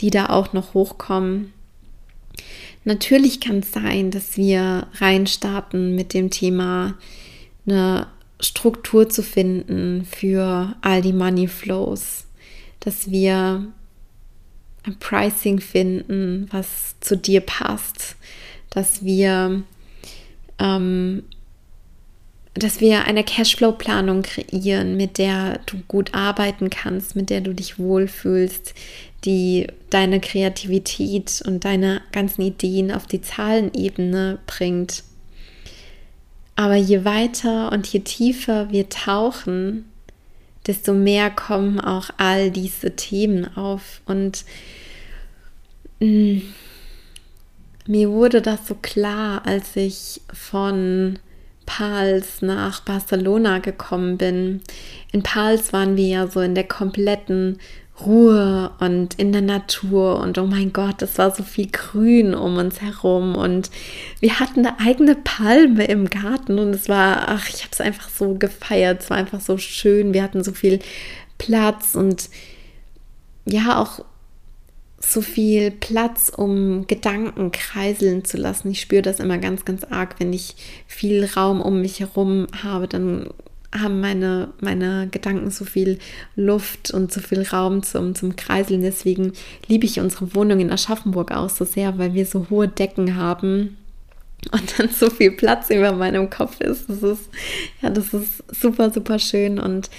die 0.00 0.08
da 0.08 0.30
auch 0.30 0.54
noch 0.54 0.72
hochkommen. 0.72 1.52
Natürlich 2.84 3.40
kann 3.40 3.60
es 3.60 3.72
sein, 3.72 4.10
dass 4.10 4.36
wir 4.36 4.88
reinstarten 4.94 5.94
mit 5.94 6.12
dem 6.12 6.30
Thema, 6.30 6.98
eine 7.66 8.06
Struktur 8.40 9.08
zu 9.08 9.22
finden 9.22 10.04
für 10.04 10.76
all 10.82 11.00
die 11.00 11.14
Money 11.14 11.48
Flows, 11.48 12.26
dass 12.80 13.10
wir 13.10 13.66
ein 14.82 14.98
Pricing 14.98 15.60
finden, 15.60 16.46
was 16.50 16.96
zu 17.00 17.16
dir 17.16 17.40
passt, 17.40 18.16
dass 18.68 19.02
wir 19.02 19.62
ähm, 20.58 21.22
dass 22.54 22.80
wir 22.80 23.04
eine 23.04 23.24
Cashflow-Planung 23.24 24.22
kreieren, 24.22 24.96
mit 24.96 25.18
der 25.18 25.58
du 25.66 25.78
gut 25.88 26.14
arbeiten 26.14 26.70
kannst, 26.70 27.16
mit 27.16 27.28
der 27.28 27.40
du 27.40 27.52
dich 27.52 27.80
wohlfühlst, 27.80 28.74
die 29.24 29.66
deine 29.90 30.20
Kreativität 30.20 31.42
und 31.46 31.64
deine 31.64 32.02
ganzen 32.12 32.42
Ideen 32.42 32.92
auf 32.92 33.06
die 33.06 33.20
Zahlenebene 33.20 34.38
bringt. 34.46 35.04
Aber 36.56 36.76
je 36.76 37.04
weiter 37.04 37.72
und 37.72 37.86
je 37.86 38.00
tiefer 38.00 38.70
wir 38.70 38.88
tauchen, 38.88 39.86
desto 40.66 40.94
mehr 40.94 41.30
kommen 41.30 41.80
auch 41.80 42.10
all 42.16 42.50
diese 42.50 42.94
Themen 42.96 43.56
auf. 43.56 44.00
Und 44.06 44.44
mm, 46.00 46.38
mir 47.86 48.10
wurde 48.10 48.40
das 48.40 48.66
so 48.66 48.76
klar, 48.76 49.46
als 49.46 49.76
ich 49.76 50.20
von 50.32 51.18
Pals 51.66 52.42
nach 52.42 52.80
Barcelona 52.80 53.58
gekommen 53.58 54.18
bin. 54.18 54.60
In 55.12 55.22
Pals 55.22 55.72
waren 55.72 55.96
wir 55.96 56.06
ja 56.06 56.26
so 56.26 56.40
in 56.40 56.54
der 56.54 56.64
kompletten 56.64 57.58
Ruhe 58.00 58.72
und 58.80 59.14
in 59.14 59.32
der 59.32 59.42
Natur 59.42 60.18
und 60.18 60.36
oh 60.38 60.46
mein 60.46 60.72
Gott, 60.72 61.00
es 61.02 61.16
war 61.16 61.32
so 61.32 61.44
viel 61.44 61.68
Grün 61.70 62.34
um 62.34 62.56
uns 62.56 62.80
herum. 62.80 63.36
Und 63.36 63.70
wir 64.20 64.40
hatten 64.40 64.66
eine 64.66 64.80
eigene 64.80 65.14
Palme 65.14 65.84
im 65.84 66.10
Garten 66.10 66.58
und 66.58 66.74
es 66.74 66.88
war, 66.88 67.28
ach, 67.28 67.48
ich 67.48 67.62
habe 67.62 67.70
es 67.72 67.80
einfach 67.80 68.08
so 68.08 68.34
gefeiert, 68.34 69.02
es 69.02 69.10
war 69.10 69.16
einfach 69.16 69.40
so 69.40 69.58
schön, 69.58 70.12
wir 70.12 70.22
hatten 70.22 70.42
so 70.42 70.52
viel 70.52 70.80
Platz 71.38 71.94
und 71.94 72.30
ja, 73.46 73.80
auch 73.80 74.00
so 74.98 75.20
viel 75.20 75.70
Platz, 75.70 76.32
um 76.34 76.86
Gedanken 76.86 77.52
kreiseln 77.52 78.24
zu 78.24 78.38
lassen. 78.38 78.70
Ich 78.70 78.80
spüre 78.80 79.02
das 79.02 79.20
immer 79.20 79.38
ganz, 79.38 79.64
ganz 79.64 79.84
arg, 79.84 80.16
wenn 80.18 80.32
ich 80.32 80.56
viel 80.86 81.24
Raum 81.24 81.60
um 81.60 81.80
mich 81.80 82.00
herum 82.00 82.46
habe, 82.62 82.88
dann 82.88 83.28
haben 83.74 84.00
meine, 84.00 84.48
meine 84.60 85.08
Gedanken 85.10 85.50
so 85.50 85.64
viel 85.64 85.98
Luft 86.36 86.92
und 86.92 87.12
so 87.12 87.20
viel 87.20 87.42
Raum 87.42 87.82
zum, 87.82 88.14
zum 88.14 88.36
Kreiseln. 88.36 88.82
Deswegen 88.82 89.32
liebe 89.66 89.84
ich 89.86 90.00
unsere 90.00 90.34
Wohnung 90.34 90.60
in 90.60 90.70
Aschaffenburg 90.70 91.32
auch 91.32 91.50
so 91.50 91.64
sehr, 91.64 91.98
weil 91.98 92.14
wir 92.14 92.26
so 92.26 92.46
hohe 92.50 92.68
Decken 92.68 93.16
haben 93.16 93.76
und 94.52 94.78
dann 94.78 94.88
so 94.88 95.10
viel 95.10 95.32
Platz 95.32 95.70
über 95.70 95.92
meinem 95.92 96.30
Kopf 96.30 96.60
ist. 96.60 96.88
Das 96.88 97.02
ist, 97.02 97.28
ja, 97.82 97.90
das 97.90 98.12
ist 98.14 98.44
super, 98.48 98.90
super 98.90 99.18
schön. 99.18 99.58
Und 99.58 99.90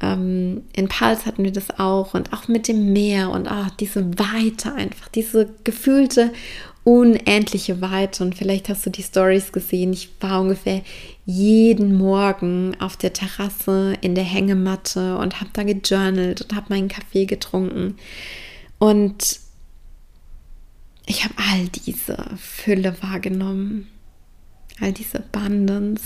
ähm, 0.00 0.62
in 0.74 0.88
Pals 0.88 1.26
hatten 1.26 1.44
wir 1.44 1.52
das 1.52 1.78
auch 1.78 2.14
und 2.14 2.32
auch 2.32 2.48
mit 2.48 2.68
dem 2.68 2.92
Meer 2.92 3.30
und 3.30 3.48
auch 3.48 3.70
diese 3.70 4.18
Weite 4.18 4.74
einfach, 4.74 5.08
diese 5.08 5.48
gefühlte 5.64 6.32
unendliche 6.84 7.80
Weite. 7.80 8.24
Und 8.24 8.34
vielleicht 8.34 8.68
hast 8.68 8.84
du 8.86 8.90
die 8.90 9.02
Stories 9.02 9.52
gesehen. 9.52 9.92
Ich 9.92 10.10
war 10.20 10.40
ungefähr 10.40 10.82
jeden 11.24 11.94
Morgen 11.94 12.76
auf 12.80 12.96
der 12.96 13.12
Terrasse 13.12 13.94
in 14.00 14.14
der 14.14 14.24
Hängematte 14.24 15.16
und 15.18 15.40
habe 15.40 15.50
da 15.52 15.62
gejournalt 15.62 16.42
und 16.42 16.54
habe 16.54 16.66
meinen 16.70 16.88
Kaffee 16.88 17.26
getrunken. 17.26 17.96
Und 18.78 19.40
ich 21.06 21.24
habe 21.24 21.34
all 21.36 21.68
diese 21.68 22.16
Fülle 22.36 22.96
wahrgenommen, 23.02 23.88
all 24.80 24.92
diese 24.92 25.18
Abundance. 25.18 26.02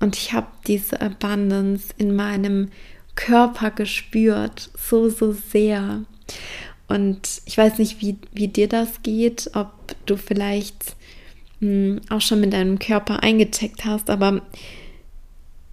Und 0.00 0.16
ich 0.16 0.32
habe 0.32 0.48
diese 0.66 1.00
Abundance 1.00 1.88
in 1.98 2.14
meinem 2.16 2.70
Körper 3.14 3.70
gespürt, 3.70 4.70
so, 4.78 5.08
so 5.08 5.32
sehr. 5.32 6.04
Und 6.88 7.42
ich 7.44 7.58
weiß 7.58 7.78
nicht, 7.78 8.00
wie, 8.00 8.18
wie 8.32 8.48
dir 8.48 8.68
das 8.68 9.02
geht, 9.02 9.50
ob 9.54 9.72
du 10.06 10.16
vielleicht 10.16 10.95
mh, 11.60 11.68
hm, 11.68 12.00
auch 12.10 12.20
schon 12.20 12.40
mit 12.40 12.52
deinem 12.52 12.78
Körper 12.78 13.22
eingecheckt 13.22 13.84
hast, 13.84 14.10
aber 14.10 14.42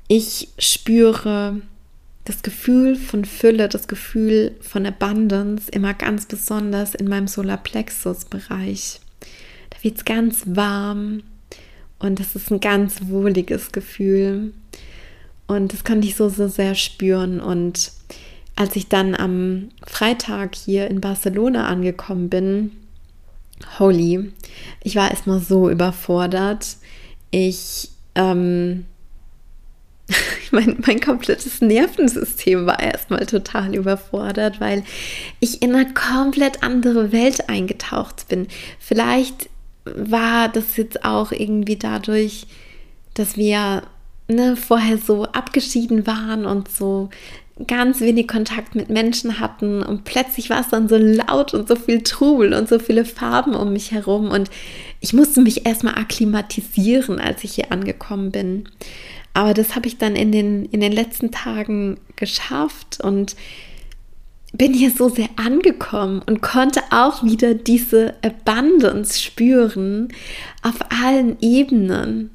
ich 0.08 0.50
spüre 0.60 1.62
das 2.26 2.42
Gefühl 2.42 2.96
von 2.96 3.26
Fülle, 3.26 3.68
das 3.68 3.88
Gefühl 3.88 4.56
von 4.62 4.86
Abundance 4.86 5.70
immer 5.70 5.94
ganz 5.94 6.26
besonders 6.26 6.96
in 6.96 7.08
meinem 7.08 7.28
Solarplexus-Bereich. 7.28 9.00
Da 9.70 9.84
wird 9.84 9.98
es 9.98 10.06
ganz 10.06 10.44
warm 10.46 11.24
und 12.00 12.20
das 12.20 12.36
ist 12.36 12.52
ein 12.52 12.60
ganz 12.60 12.98
wohliges 13.08 13.72
Gefühl. 13.72 14.54
Und 15.48 15.74
das 15.74 15.84
konnte 15.84 16.08
ich 16.08 16.16
so, 16.16 16.30
so 16.30 16.48
sehr 16.48 16.76
spüren. 16.76 17.40
Und 17.40 17.92
als 18.56 18.76
ich 18.76 18.88
dann 18.88 19.16
am 19.16 19.70
Freitag 19.86 20.56
hier 20.56 20.90
in 20.90 21.02
Barcelona 21.02 21.68
angekommen 21.68 22.30
bin, 22.30 22.72
holy, 23.80 24.32
ich 24.84 24.96
war 24.96 25.10
erstmal 25.10 25.40
so 25.40 25.70
überfordert. 25.70 26.78
Ich, 27.32 27.90
ähm, 28.16 28.86
mein, 30.52 30.78
mein 30.86 31.00
komplettes 31.00 31.62
Nervensystem 31.62 32.66
war 32.66 32.80
erstmal 32.80 33.26
total 33.26 33.76
überfordert, 33.76 34.60
weil 34.60 34.84
ich 35.40 35.62
in 35.62 35.74
eine 35.76 35.94
komplett 35.94 36.64
andere 36.64 37.12
Welt 37.12 37.50
eingetaucht 37.50 38.28
bin. 38.28 38.48
Vielleicht 38.80 39.50
war 39.86 40.50
das 40.50 40.78
jetzt 40.78 41.04
auch 41.04 41.32
irgendwie 41.32 41.76
dadurch, 41.76 42.48
dass 43.14 43.38
wir 43.38 43.84
ne, 44.28 44.56
vorher 44.56 44.98
so 44.98 45.26
abgeschieden 45.26 46.08
waren 46.08 46.46
und 46.46 46.70
so 46.70 47.10
ganz 47.68 48.02
wenig 48.02 48.28
Kontakt 48.28 48.74
mit 48.74 48.90
Menschen 48.90 49.40
hatten 49.40 49.84
und 49.84 50.06
plötzlich 50.06 50.50
war 50.50 50.62
es 50.62 50.70
dann 50.70 50.90
so 50.90 50.98
laut 50.98 51.54
und 51.54 51.68
so 51.68 51.76
viel 51.76 52.02
Trubel 52.02 52.54
und 52.54 52.68
so 52.68 52.80
viele 52.80 53.06
Farben 53.06 53.54
um 53.54 53.74
mich 53.74 53.92
herum 53.92 54.32
und 54.32 54.50
ich 55.02 55.14
musste 55.14 55.42
mich 55.42 55.66
erstmal 55.66 55.96
akklimatisieren, 55.96 57.20
als 57.20 57.44
ich 57.44 57.54
hier 57.56 57.72
angekommen 57.72 58.32
bin. 58.32 58.70
Aber 59.36 59.54
das 59.54 59.76
habe 59.76 59.88
ich 59.88 59.98
dann 59.98 60.16
in 60.16 60.32
den, 60.32 60.66
in 60.66 60.80
den 60.80 60.92
letzten 60.92 61.32
Tagen 61.32 62.00
geschafft 62.16 63.00
und 63.02 63.36
bin 64.54 64.74
hier 64.74 64.92
so 64.92 65.10
sehr 65.10 65.30
angekommen 65.36 66.22
und 66.26 66.42
konnte 66.42 66.82
auch 66.92 67.24
wieder 67.24 67.56
diese 67.56 68.16
Abundance 68.24 69.20
spüren 69.20 70.10
auf 70.62 70.76
allen 70.90 71.38
Ebenen 71.42 72.32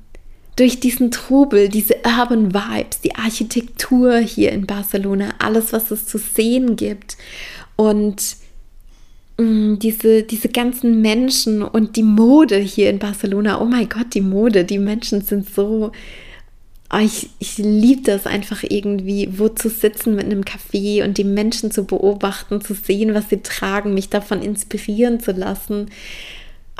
durch 0.59 0.81
diesen 0.81 1.13
Trubel, 1.13 1.69
diese 1.69 1.97
Urban 2.05 2.53
Vibes, 2.53 3.01
die 3.01 3.15
Architektur 3.15 4.19
hier 4.19 4.51
in 4.51 4.67
Barcelona, 4.67 5.35
alles, 5.39 5.73
was 5.73 5.93
es 5.93 6.07
zu 6.07 6.19
sehen 6.19 6.75
gibt 6.75 7.17
und 7.77 8.37
mh, 9.39 9.45
mm, 9.45 9.79
diese, 9.79 10.25
diese 10.25 10.49
ganzen 10.49 11.01
Menschen 11.01 11.63
und 11.63 11.95
die 11.95 12.03
Mode 12.03 12.57
hier 12.57 12.91
in 12.91 12.99
Barcelona. 12.99 13.61
Oh 13.61 13.67
mein 13.67 13.89
Gott, 13.89 14.15
die 14.15 14.21
Mode, 14.21 14.65
die 14.65 14.81
Menschen 14.81 15.23
sind 15.23 15.49
so. 15.49 15.93
Oh, 16.93 16.99
ich, 16.99 17.29
ich 17.39 17.59
liebe 17.59 18.03
das 18.03 18.27
einfach 18.27 18.65
irgendwie, 18.67 19.29
wo 19.39 19.51
zu 19.51 19.69
sitzen 19.69 20.17
mit 20.17 20.25
einem 20.25 20.45
Kaffee 20.45 21.03
und 21.03 21.19
die 21.19 21.25
Menschen 21.25 21.71
zu 21.71 21.85
beobachten, 21.85 22.63
zu 22.63 22.75
sehen, 22.75 23.15
was 23.15 23.29
sie 23.29 23.43
tragen, 23.43 23.93
mich 23.93 24.09
davon 24.09 24.43
inspirieren 24.43 25.21
zu 25.21 25.33
lassen. 25.33 25.91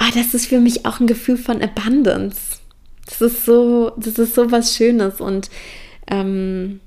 Oh, 0.01 0.11
das 0.15 0.33
ist 0.33 0.47
für 0.47 0.61
mich 0.61 0.87
auch 0.87 0.99
ein 0.99 1.07
Gefühl 1.07 1.37
von 1.37 1.61
Abundance 1.61 2.58
das 3.09 3.21
ist 3.21 3.45
so, 3.45 3.93
das 3.97 4.19
ist 4.19 4.35
so 4.35 4.51
was 4.51 4.77
Schönes. 4.77 5.21
Und 5.21 5.51
ähm, 6.11 6.81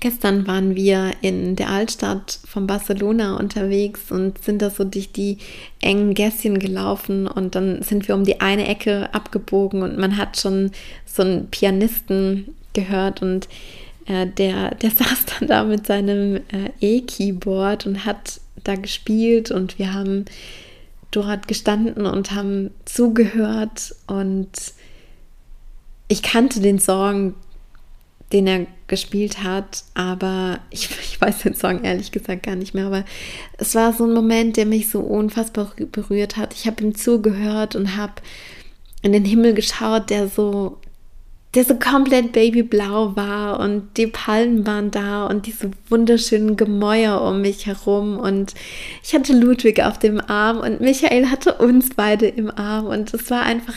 gestern 0.00 0.46
waren 0.46 0.76
wir 0.76 1.12
in 1.22 1.56
der 1.56 1.70
Altstadt 1.70 2.38
von 2.46 2.66
Barcelona 2.66 3.36
unterwegs 3.36 4.10
und 4.10 4.42
sind 4.44 4.62
da 4.62 4.70
so 4.70 4.84
durch 4.84 5.12
die 5.12 5.38
engen 5.80 6.14
Gässchen 6.14 6.58
gelaufen. 6.58 7.26
Und 7.26 7.54
dann 7.54 7.82
sind 7.82 8.06
wir 8.06 8.14
um 8.14 8.24
die 8.24 8.40
eine 8.40 8.68
Ecke 8.68 9.12
abgebogen 9.14 9.82
und 9.82 9.98
man 9.98 10.16
hat 10.16 10.38
schon 10.38 10.72
so 11.06 11.22
einen 11.22 11.48
Pianisten 11.48 12.54
gehört 12.72 13.22
und 13.22 13.48
äh, 14.06 14.26
der, 14.26 14.74
der 14.74 14.90
saß 14.90 15.24
dann 15.38 15.48
da 15.48 15.64
mit 15.64 15.86
seinem 15.86 16.36
äh, 16.36 16.70
E-Keyboard 16.80 17.86
und 17.86 18.04
hat 18.04 18.40
da 18.62 18.74
gespielt. 18.74 19.50
Und 19.50 19.78
wir 19.78 19.94
haben 19.94 20.26
dort 21.10 21.48
gestanden 21.48 22.06
und 22.06 22.32
haben 22.32 22.70
zugehört. 22.84 23.94
Und 24.06 24.50
ich 26.10 26.22
kannte 26.22 26.58
den 26.60 26.80
Song, 26.80 27.34
den 28.32 28.48
er 28.48 28.66
gespielt 28.88 29.44
hat, 29.44 29.84
aber 29.94 30.58
ich, 30.70 30.90
ich, 31.02 31.20
weiß 31.20 31.42
den 31.42 31.54
Song 31.54 31.84
ehrlich 31.84 32.10
gesagt 32.10 32.42
gar 32.42 32.56
nicht 32.56 32.74
mehr. 32.74 32.86
Aber 32.86 33.04
es 33.58 33.76
war 33.76 33.92
so 33.92 34.04
ein 34.04 34.12
Moment, 34.12 34.56
der 34.56 34.66
mich 34.66 34.90
so 34.90 34.98
unfassbar 34.98 35.72
berührt 35.92 36.36
hat. 36.36 36.52
Ich 36.52 36.66
habe 36.66 36.82
ihm 36.82 36.96
zugehört 36.96 37.76
und 37.76 37.96
habe 37.96 38.14
in 39.02 39.12
den 39.12 39.24
Himmel 39.24 39.54
geschaut, 39.54 40.10
der 40.10 40.26
so, 40.26 40.78
der 41.54 41.64
so 41.64 41.76
komplett 41.76 42.32
babyblau 42.32 43.14
war 43.14 43.60
und 43.60 43.96
die 43.96 44.08
Palmen 44.08 44.66
waren 44.66 44.90
da 44.90 45.26
und 45.26 45.46
diese 45.46 45.70
wunderschönen 45.88 46.56
Gemäuer 46.56 47.20
um 47.22 47.40
mich 47.40 47.66
herum 47.66 48.18
und 48.18 48.54
ich 49.04 49.14
hatte 49.14 49.32
Ludwig 49.32 49.80
auf 49.80 50.00
dem 50.00 50.20
Arm 50.20 50.58
und 50.58 50.80
Michael 50.80 51.30
hatte 51.30 51.54
uns 51.54 51.90
beide 51.94 52.26
im 52.26 52.50
Arm 52.50 52.86
und 52.86 53.14
es 53.14 53.30
war 53.30 53.42
einfach 53.42 53.74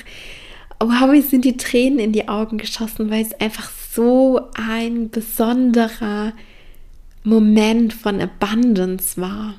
wow, 0.88 1.10
mir 1.10 1.22
sind 1.22 1.46
die 1.46 1.58
Tränen 1.58 2.00
in 2.00 2.12
die 2.12 2.28
Augen 2.28 2.58
geschossen, 2.58 3.10
weil 3.10 3.24
es 3.24 3.34
einfach 3.40 3.70
so 3.92 4.42
ein 4.56 5.10
besonderer 5.10 6.34
Moment 7.24 7.94
von 7.94 8.20
Abundance 8.20 9.20
war. 9.20 9.56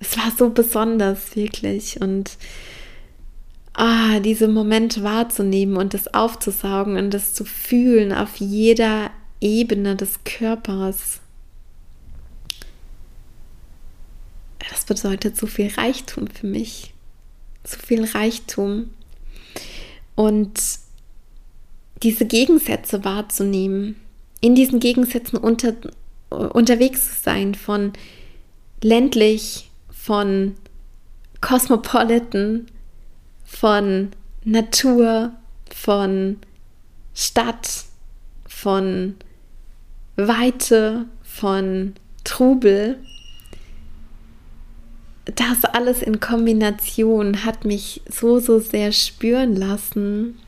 Es 0.00 0.16
war 0.16 0.30
so 0.36 0.50
besonders, 0.50 1.34
wirklich. 1.34 2.00
Und 2.00 2.36
ah, 3.74 4.20
diese 4.20 4.48
Momente 4.48 5.02
wahrzunehmen 5.02 5.76
und 5.76 5.94
das 5.94 6.12
aufzusaugen 6.14 6.96
und 6.96 7.12
das 7.12 7.34
zu 7.34 7.44
fühlen 7.44 8.12
auf 8.12 8.36
jeder 8.36 9.10
Ebene 9.40 9.96
des 9.96 10.24
Körpers. 10.24 11.20
Das 14.70 14.84
bedeutet 14.84 15.36
so 15.36 15.46
viel 15.46 15.68
Reichtum 15.68 16.26
für 16.28 16.46
mich. 16.46 16.92
So 17.64 17.78
viel 17.78 18.04
Reichtum. 18.04 18.90
Und 20.18 20.58
diese 22.02 22.26
Gegensätze 22.26 23.04
wahrzunehmen, 23.04 23.94
in 24.40 24.56
diesen 24.56 24.80
Gegensätzen 24.80 25.38
unter, 25.38 25.74
unterwegs 26.28 27.08
zu 27.08 27.22
sein, 27.22 27.54
von 27.54 27.92
ländlich, 28.82 29.70
von 29.92 30.56
Cosmopolitan, 31.40 32.66
von 33.44 34.10
Natur, 34.42 35.34
von 35.72 36.38
Stadt, 37.14 37.84
von 38.48 39.14
Weite, 40.16 41.06
von 41.22 41.94
Trubel 42.24 42.98
das 45.34 45.64
alles 45.64 46.02
in 46.02 46.20
Kombination 46.20 47.44
hat 47.44 47.64
mich 47.64 48.02
so, 48.08 48.38
so 48.38 48.58
sehr 48.58 48.92
spüren 48.92 49.56
lassen, 49.56 50.38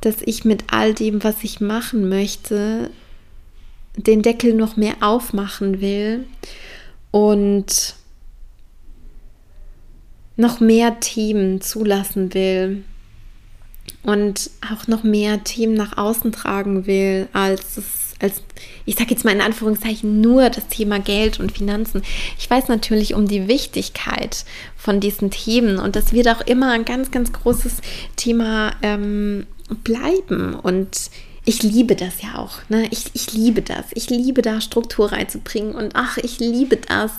dass 0.00 0.16
ich 0.22 0.44
mit 0.44 0.64
all 0.72 0.94
dem, 0.94 1.22
was 1.24 1.42
ich 1.42 1.60
machen 1.60 2.08
möchte, 2.08 2.90
den 3.96 4.22
Deckel 4.22 4.54
noch 4.54 4.76
mehr 4.76 4.96
aufmachen 5.00 5.80
will 5.80 6.26
und 7.10 7.94
noch 10.36 10.60
mehr 10.60 10.98
Themen 11.00 11.60
zulassen 11.60 12.34
will 12.34 12.84
und 14.02 14.50
auch 14.72 14.86
noch 14.86 15.02
mehr 15.02 15.44
Themen 15.44 15.74
nach 15.74 15.96
außen 15.96 16.32
tragen 16.32 16.86
will, 16.86 17.28
als 17.32 17.76
es 17.76 18.01
als, 18.22 18.42
ich 18.84 18.96
sage 18.96 19.10
jetzt 19.10 19.24
mal 19.24 19.32
in 19.32 19.40
Anführungszeichen, 19.40 20.20
nur 20.20 20.50
das 20.50 20.68
Thema 20.68 20.98
Geld 20.98 21.40
und 21.40 21.52
Finanzen. 21.52 22.02
Ich 22.38 22.48
weiß 22.48 22.68
natürlich 22.68 23.14
um 23.14 23.26
die 23.26 23.48
Wichtigkeit 23.48 24.44
von 24.76 25.00
diesen 25.00 25.30
Themen 25.30 25.78
und 25.78 25.96
das 25.96 26.12
wird 26.12 26.28
auch 26.28 26.40
immer 26.42 26.72
ein 26.72 26.84
ganz, 26.84 27.10
ganz 27.10 27.32
großes 27.32 27.78
Thema 28.16 28.72
ähm, 28.82 29.46
bleiben 29.84 30.54
und 30.54 31.10
ich 31.44 31.62
liebe 31.62 31.96
das 31.96 32.22
ja 32.22 32.38
auch. 32.38 32.58
Ne? 32.68 32.86
Ich, 32.90 33.06
ich 33.14 33.32
liebe 33.32 33.62
das. 33.62 33.86
Ich 33.94 34.10
liebe 34.10 34.42
da 34.42 34.60
Struktur 34.60 35.10
reinzubringen 35.10 35.74
und 35.74 35.92
ach, 35.94 36.18
ich 36.18 36.38
liebe 36.38 36.76
das, 36.76 37.10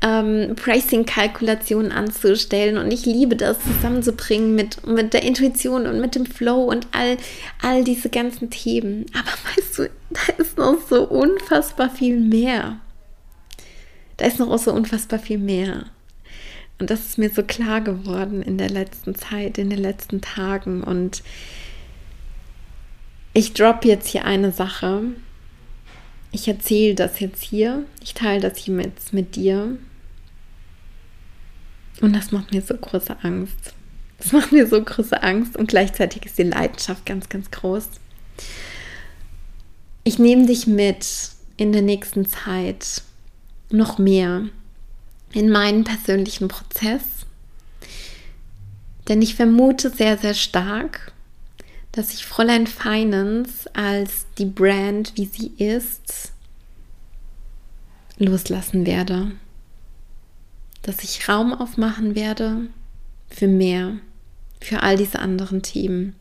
ähm, 0.00 0.54
Pricing-Kalkulationen 0.56 1.92
anzustellen. 1.92 2.78
Und 2.78 2.92
ich 2.92 3.06
liebe 3.06 3.36
das 3.36 3.58
zusammenzubringen 3.60 4.54
mit, 4.54 4.86
mit 4.86 5.12
der 5.12 5.22
Intuition 5.22 5.86
und 5.86 6.00
mit 6.00 6.14
dem 6.14 6.26
Flow 6.26 6.64
und 6.64 6.86
all, 6.92 7.16
all 7.62 7.84
diese 7.84 8.08
ganzen 8.08 8.50
Themen. 8.50 9.06
Aber 9.12 9.30
weißt 9.56 9.78
du, 9.78 9.90
da 10.10 10.42
ist 10.42 10.58
noch 10.58 10.78
so 10.88 11.08
unfassbar 11.08 11.90
viel 11.90 12.18
mehr. 12.18 12.80
Da 14.16 14.26
ist 14.26 14.38
noch 14.38 14.56
so 14.58 14.72
unfassbar 14.72 15.18
viel 15.18 15.38
mehr. 15.38 15.86
Und 16.78 16.90
das 16.90 17.00
ist 17.00 17.18
mir 17.18 17.30
so 17.30 17.42
klar 17.42 17.80
geworden 17.80 18.42
in 18.42 18.56
der 18.56 18.70
letzten 18.70 19.14
Zeit, 19.14 19.58
in 19.58 19.70
den 19.70 19.80
letzten 19.80 20.20
Tagen. 20.20 20.82
Und 20.82 21.22
ich 23.32 23.52
droppe 23.52 23.88
jetzt 23.88 24.08
hier 24.08 24.24
eine 24.24 24.52
Sache. 24.52 25.02
Ich 26.32 26.46
erzähle 26.46 26.94
das 26.94 27.20
jetzt 27.20 27.42
hier. 27.42 27.84
Ich 28.02 28.14
teile 28.14 28.40
das 28.40 28.58
hier 28.58 28.74
mit, 28.74 29.12
mit 29.12 29.36
dir. 29.36 29.76
Und 32.00 32.14
das 32.14 32.32
macht 32.32 32.52
mir 32.52 32.62
so 32.62 32.76
große 32.76 33.16
Angst. 33.22 33.74
Das 34.18 34.32
macht 34.32 34.52
mir 34.52 34.66
so 34.66 34.82
große 34.82 35.22
Angst 35.22 35.56
und 35.56 35.68
gleichzeitig 35.68 36.26
ist 36.26 36.38
die 36.38 36.44
Leidenschaft 36.44 37.06
ganz, 37.06 37.28
ganz 37.28 37.50
groß. 37.50 37.88
Ich 40.04 40.18
nehme 40.18 40.46
dich 40.46 40.66
mit 40.66 41.06
in 41.56 41.72
der 41.72 41.82
nächsten 41.82 42.26
Zeit 42.26 43.02
noch 43.70 43.98
mehr 43.98 44.48
in 45.32 45.50
meinen 45.50 45.84
persönlichen 45.84 46.48
Prozess, 46.48 47.02
denn 49.06 49.22
ich 49.22 49.34
vermute 49.34 49.90
sehr, 49.90 50.18
sehr 50.18 50.34
stark, 50.34 51.12
dass 51.98 52.14
ich 52.14 52.26
Fräulein 52.26 52.68
Finance 52.68 53.68
als 53.74 54.26
die 54.38 54.44
Brand, 54.44 55.14
wie 55.16 55.24
sie 55.24 55.48
ist, 55.58 56.30
loslassen 58.18 58.86
werde. 58.86 59.32
Dass 60.82 61.02
ich 61.02 61.28
Raum 61.28 61.52
aufmachen 61.52 62.14
werde 62.14 62.68
für 63.28 63.48
mehr, 63.48 63.96
für 64.60 64.84
all 64.84 64.96
diese 64.96 65.18
anderen 65.18 65.60
Themen, 65.62 66.14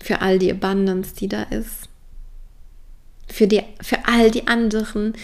für 0.00 0.20
all 0.20 0.38
die 0.38 0.52
Abundance, 0.52 1.12
die 1.12 1.26
da 1.26 1.42
ist, 1.42 1.88
für, 3.26 3.48
die, 3.48 3.64
für 3.82 4.06
all 4.06 4.30
die 4.30 4.46
anderen 4.46 5.14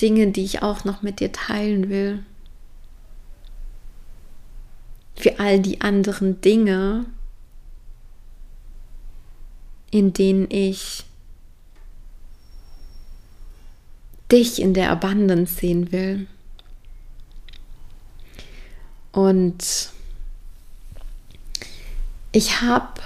Dinge, 0.00 0.28
die 0.28 0.44
ich 0.44 0.62
auch 0.62 0.86
noch 0.86 1.02
mit 1.02 1.20
dir 1.20 1.32
teilen 1.32 1.90
will, 1.90 2.24
für 5.16 5.38
all 5.38 5.60
die 5.60 5.82
anderen 5.82 6.40
Dinge, 6.40 7.04
in 9.92 10.12
denen 10.12 10.50
ich 10.50 11.04
dich 14.32 14.60
in 14.60 14.74
der 14.74 14.90
Abundance 14.90 15.54
sehen 15.54 15.92
will. 15.92 16.26
Und 19.12 19.92
ich 22.32 22.62
habe 22.62 23.00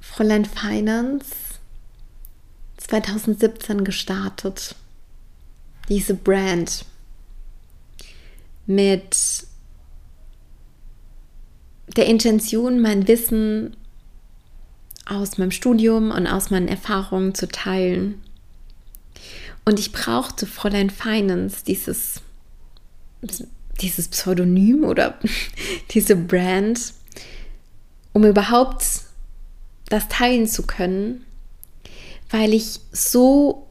Fräulein 0.00 0.44
Finance 0.44 1.34
2017 2.76 3.82
gestartet. 3.82 4.76
Diese 5.88 6.12
Brand 6.12 6.84
mit 8.66 9.46
der 11.96 12.06
Intention, 12.06 12.82
mein 12.82 13.08
Wissen 13.08 13.74
aus 15.06 15.38
meinem 15.38 15.50
Studium 15.50 16.10
und 16.10 16.26
aus 16.26 16.50
meinen 16.50 16.68
Erfahrungen 16.68 17.34
zu 17.34 17.48
teilen. 17.48 18.22
Und 19.64 19.78
ich 19.78 19.92
brauchte 19.92 20.46
Fräulein 20.46 20.90
Finance, 20.90 21.64
dieses, 21.66 22.20
dieses 23.80 24.08
Pseudonym 24.08 24.84
oder 24.84 25.18
diese 25.90 26.16
Brand, 26.16 26.92
um 28.12 28.24
überhaupt 28.24 28.84
das 29.88 30.08
teilen 30.08 30.46
zu 30.46 30.66
können, 30.66 31.24
weil 32.30 32.52
ich 32.52 32.80
so 32.92 33.66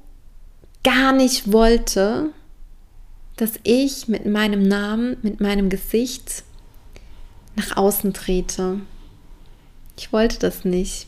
gar 0.84 1.12
nicht 1.14 1.52
wollte, 1.52 2.30
dass 3.36 3.54
ich 3.64 4.08
mit 4.08 4.26
meinem 4.26 4.64
Namen, 4.64 5.18
mit 5.22 5.42
meinem 5.42 5.70
Gesicht 5.70 6.44
nach 7.56 7.78
außen 7.78 8.14
trete. 8.14 8.80
Ich 9.98 10.12
wollte 10.12 10.40
das 10.40 10.66
nicht. 10.66 11.08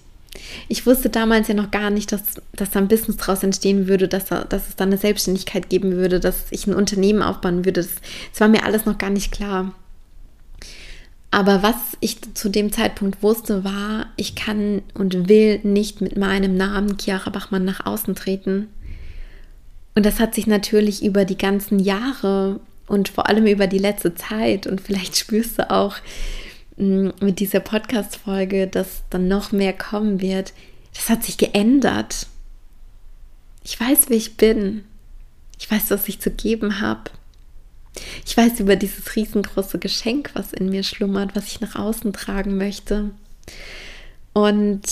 Ich 0.68 0.86
wusste 0.86 1.10
damals 1.10 1.48
ja 1.48 1.54
noch 1.54 1.72
gar 1.72 1.90
nicht, 1.90 2.12
dass, 2.12 2.22
dass 2.54 2.72
da 2.72 2.80
ein 2.80 2.88
Business 2.88 3.18
daraus 3.18 3.44
entstehen 3.44 3.88
würde, 3.88 4.08
dass, 4.08 4.26
dass 4.26 4.70
es 4.70 4.76
da 4.76 4.84
eine 4.84 4.98
Selbstständigkeit 4.98 5.70
geben 5.70 5.94
würde, 5.94 6.20
dass 6.20 6.46
ich 6.52 6.68
ein 6.68 6.76
Unternehmen 6.76 7.22
aufbauen 7.22 7.66
würde. 7.66 7.82
Das, 7.82 7.90
das 8.32 8.40
war 8.40 8.48
mir 8.48 8.66
alles 8.66 8.86
noch 8.86 8.98
gar 8.98 9.10
nicht 9.10 9.32
klar. 9.32 9.74
Aber 11.32 11.64
was 11.64 11.76
ich 12.00 12.34
zu 12.34 12.48
dem 12.50 12.72
Zeitpunkt 12.72 13.22
wusste, 13.22 13.64
war, 13.64 14.08
ich 14.16 14.36
kann 14.36 14.84
und 14.94 15.28
will 15.28 15.60
nicht 15.64 16.00
mit 16.00 16.16
meinem 16.16 16.56
Namen 16.56 16.98
Chiara 16.98 17.30
Bachmann 17.30 17.66
nach 17.66 17.86
außen 17.86 18.16
treten. 18.16 18.70
Und 19.96 20.06
das 20.06 20.20
hat 20.20 20.34
sich 20.34 20.48
natürlich 20.48 21.04
über 21.04 21.26
die 21.26 21.38
ganzen 21.38 21.80
Jahre 21.80 22.60
und 22.88 23.10
vor 23.10 23.28
allem 23.28 23.48
über 23.48 23.68
die 23.68 23.80
letzte 23.80 24.16
Zeit 24.16 24.68
und 24.68 24.82
vielleicht 24.82 25.18
spürst 25.18 25.60
du 25.60 25.72
auch 25.72 25.96
mit 26.78 27.40
dieser 27.40 27.62
Podcast-Folge, 27.62 28.68
dass 28.68 29.04
dann 29.10 29.28
noch 29.28 29.52
mehr 29.52 29.74
kommen 29.74 30.20
wird. 30.20 30.54
Das 30.94 31.10
hat 31.10 31.24
sich 31.24 31.38
geändert. 31.38 32.28
Ich 33.64 33.80
weiß, 33.80 34.10
wer 34.10 34.18
ich 34.18 34.38
bin. 34.38 34.84
Ich 35.58 35.70
weiß, 35.70 35.92
was 35.92 36.08
ich 36.08 36.20
zu 36.20 36.32
geben 36.32 36.82
habe. 36.82 37.12
Ich 38.26 38.36
weiß 38.36 38.60
über 38.60 38.76
dieses 38.76 39.16
riesengroße 39.16 39.80
Geschenk, 39.80 40.32
was 40.34 40.52
in 40.52 40.70
mir 40.70 40.84
schlummert, 40.84 41.36
was 41.36 41.48
ich 41.48 41.62
nach 41.62 41.76
außen 41.76 42.12
tragen 42.12 42.58
möchte. 42.58 43.12
Und 44.34 44.84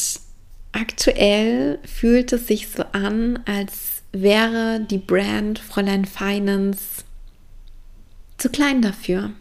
aktuell 0.72 1.80
fühlt 1.84 2.32
es 2.32 2.48
sich 2.48 2.70
so 2.70 2.84
an, 2.94 3.40
als 3.46 4.02
wäre 4.14 4.80
die 4.80 5.00
Brand 5.00 5.60
Fräulein 5.60 6.06
Finance 6.06 7.04
zu 8.38 8.50
klein 8.50 8.82
dafür. 8.82 9.32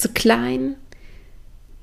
Zu 0.00 0.08
klein 0.08 0.76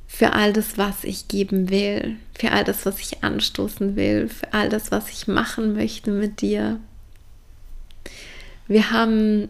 für 0.07 0.33
all 0.33 0.51
das, 0.51 0.79
was 0.79 1.03
ich 1.03 1.27
geben 1.27 1.69
will, 1.69 2.15
für 2.33 2.51
all 2.51 2.63
das, 2.63 2.87
was 2.87 2.99
ich 2.99 3.23
anstoßen 3.23 3.95
will, 3.95 4.27
für 4.27 4.51
all 4.53 4.69
das, 4.69 4.89
was 4.89 5.09
ich 5.09 5.27
machen 5.27 5.73
möchte 5.73 6.09
mit 6.09 6.41
dir. 6.41 6.79
Wir 8.67 8.89
haben 8.89 9.49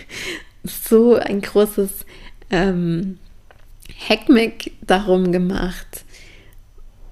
so 0.64 1.14
ein 1.14 1.40
großes 1.40 2.04
ähm, 2.50 3.18
Hackmack 4.06 4.70
darum 4.82 5.32
gemacht. 5.32 6.04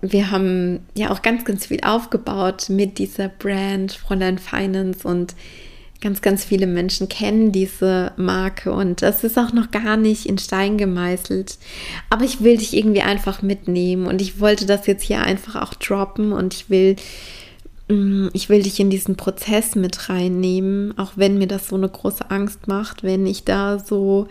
Wir 0.03 0.31
haben 0.31 0.81
ja 0.95 1.11
auch 1.11 1.23
ganz, 1.23 1.47
ganz 1.47 1.67
viel 1.67 1.81
aufgebaut 1.83 2.69
mit 2.69 2.99
dieser 2.99 3.29
Brand 3.29 3.93
Fräulein 3.93 4.37
Finance 4.37 5.09
und 5.09 5.35
ganz, 6.03 6.21
ganz 6.21 6.45
viele 6.45 6.67
Menschen 6.67 7.09
kennen 7.09 7.53
diese 7.53 8.13
Marke 8.19 8.73
und 8.73 9.01
das 9.01 9.25
ist 9.25 9.39
auch 9.39 9.55
noch 9.55 9.71
gar 9.71 9.97
nicht 9.97 10.27
in 10.27 10.37
Stein 10.37 10.77
gemeißelt. 10.77 11.57
Aber 12.11 12.25
ich 12.25 12.43
will 12.43 12.59
dich 12.59 12.77
irgendwie 12.77 13.03
einfach 13.03 13.41
mitnehmen 13.41 14.07
und 14.07 14.21
ich 14.21 14.41
wollte 14.41 14.67
das 14.67 14.87
jetzt 14.87 15.05
hier 15.05 15.23
einfach 15.23 15.57
auch 15.57 15.73
droppen 15.73 16.33
und 16.33 16.53
ich 16.53 16.69
will 16.69 16.97
Mm, 17.93 18.29
ich 18.33 18.49
will 18.49 18.63
dich 18.63 18.81
in 18.81 18.91
diesen 18.91 19.17
Prozess 19.17 19.75
mit 19.75 20.09
reinnehmen, 20.09 20.97
auch 20.99 21.13
wenn 21.17 21.39
mir 21.39 21.47
das 21.47 21.69
so 21.69 21.77
eine 21.77 21.89
große 21.89 22.31
Angst 22.31 22.69
macht, 22.69 23.03
wenn 23.03 23.27
ich 23.27 23.45
da 23.45 23.79
so, 23.79 24.29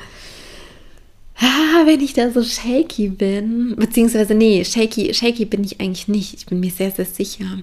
ah, 1.38 1.86
wenn 1.86 2.02
ich 2.02 2.14
da 2.14 2.32
so 2.32 2.44
shaky 2.44 3.10
bin, 3.10 3.76
beziehungsweise 3.78 4.36
nee, 4.36 4.64
shaky, 4.66 5.14
shaky 5.14 5.46
bin 5.46 5.64
ich 5.64 5.80
eigentlich 5.80 6.08
nicht. 6.08 6.34
Ich 6.34 6.46
bin 6.46 6.60
mir 6.60 6.72
sehr, 6.72 6.92
sehr 6.92 7.06
sicher. 7.06 7.60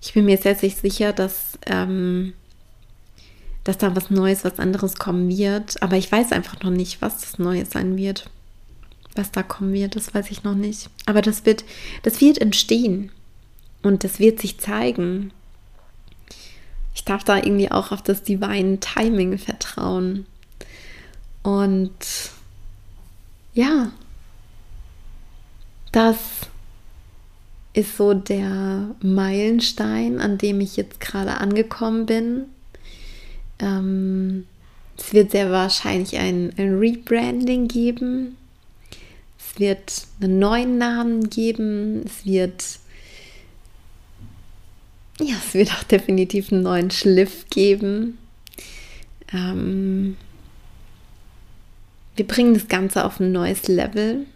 Ich 0.00 0.14
bin 0.14 0.24
mir 0.24 0.38
sehr, 0.38 0.54
sehr 0.54 0.70
sicher, 0.70 1.12
dass, 1.12 1.58
ähm, 1.66 2.32
dass 3.66 3.78
da 3.78 3.96
was 3.96 4.10
Neues, 4.10 4.44
was 4.44 4.60
anderes 4.60 4.94
kommen 4.94 5.28
wird. 5.28 5.82
Aber 5.82 5.96
ich 5.96 6.10
weiß 6.10 6.30
einfach 6.30 6.62
noch 6.62 6.70
nicht, 6.70 7.02
was 7.02 7.20
das 7.20 7.40
Neue 7.40 7.66
sein 7.66 7.96
wird. 7.96 8.30
Was 9.16 9.32
da 9.32 9.42
kommen 9.42 9.72
wird, 9.72 9.96
das 9.96 10.14
weiß 10.14 10.30
ich 10.30 10.44
noch 10.44 10.54
nicht. 10.54 10.88
Aber 11.04 11.20
das 11.20 11.44
wird, 11.44 11.64
das 12.04 12.20
wird 12.20 12.38
entstehen. 12.38 13.10
Und 13.82 14.04
das 14.04 14.20
wird 14.20 14.40
sich 14.40 14.60
zeigen. 14.60 15.32
Ich 16.94 17.04
darf 17.04 17.24
da 17.24 17.38
irgendwie 17.38 17.72
auch 17.72 17.90
auf 17.90 18.02
das 18.02 18.22
Divine 18.22 18.78
Timing 18.78 19.36
vertrauen. 19.36 20.26
Und 21.42 21.90
ja, 23.52 23.90
das 25.90 26.18
ist 27.72 27.96
so 27.96 28.14
der 28.14 28.94
Meilenstein, 29.00 30.20
an 30.20 30.38
dem 30.38 30.60
ich 30.60 30.76
jetzt 30.76 31.00
gerade 31.00 31.38
angekommen 31.38 32.06
bin. 32.06 32.44
Ähm, 33.58 34.46
es 34.98 35.12
wird 35.12 35.30
sehr 35.30 35.50
wahrscheinlich 35.50 36.16
ein, 36.18 36.52
ein 36.56 36.78
Rebranding 36.78 37.68
geben. 37.68 38.36
Es 39.38 39.58
wird 39.60 40.06
einen 40.20 40.38
neuen 40.38 40.78
Namen 40.78 41.28
geben. 41.28 42.02
Es 42.04 42.24
wird 42.24 42.62
ja, 45.20 45.34
es 45.44 45.54
wird 45.54 45.72
auch 45.72 45.82
definitiv 45.84 46.52
einen 46.52 46.62
neuen 46.62 46.90
Schliff 46.90 47.46
geben. 47.48 48.18
Ähm, 49.32 50.16
wir 52.16 52.26
bringen 52.26 52.54
das 52.54 52.68
Ganze 52.68 53.04
auf 53.04 53.18
ein 53.18 53.32
neues 53.32 53.66
Level. 53.68 54.26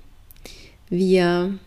Wir 0.88 1.58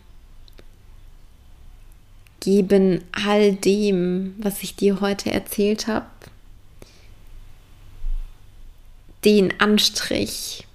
geben 2.40 3.02
all 3.12 3.54
dem, 3.54 4.34
was 4.38 4.62
ich 4.62 4.76
dir 4.76 5.00
heute 5.00 5.30
erzählt 5.30 5.86
habe, 5.86 6.06
den 9.24 9.58
Anstrich, 9.60 10.66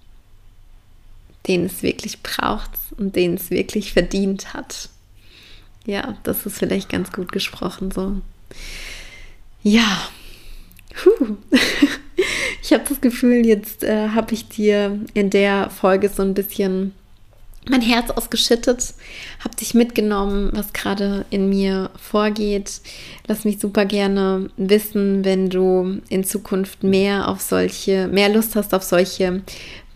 den 1.47 1.65
es 1.65 1.83
wirklich 1.83 2.21
braucht 2.21 2.71
und 2.97 3.15
den 3.15 3.35
es 3.35 3.49
wirklich 3.49 3.93
verdient 3.93 4.53
hat. 4.53 4.89
Ja, 5.85 6.17
das 6.23 6.45
ist 6.45 6.57
vielleicht 6.57 6.89
ganz 6.89 7.11
gut 7.11 7.31
gesprochen 7.31 7.91
so. 7.91 8.21
Ja. 9.63 10.09
Puh. 10.93 11.37
Ich 12.61 12.73
habe 12.73 12.83
das 12.87 12.99
Gefühl, 12.99 13.45
jetzt 13.45 13.83
äh, 13.83 14.09
habe 14.09 14.33
ich 14.33 14.49
dir 14.49 14.99
in 15.13 15.29
der 15.29 15.69
Folge 15.69 16.09
so 16.09 16.21
ein 16.21 16.33
bisschen 16.33 16.93
mein 17.69 17.81
Herz 17.81 18.09
ausgeschüttet, 18.09 18.93
habe 19.43 19.55
dich 19.55 19.73
mitgenommen, 19.73 20.49
was 20.53 20.73
gerade 20.73 21.25
in 21.29 21.49
mir 21.49 21.91
vorgeht. 21.99 22.81
Lass 23.27 23.45
mich 23.45 23.59
super 23.59 23.85
gerne 23.85 24.49
wissen, 24.57 25.23
wenn 25.23 25.49
du 25.49 26.01
in 26.09 26.23
Zukunft 26.23 26.83
mehr 26.83 27.27
auf 27.27 27.41
solche, 27.41 28.07
mehr 28.07 28.29
Lust 28.29 28.55
hast 28.55 28.73
auf 28.73 28.83
solche 28.83 29.41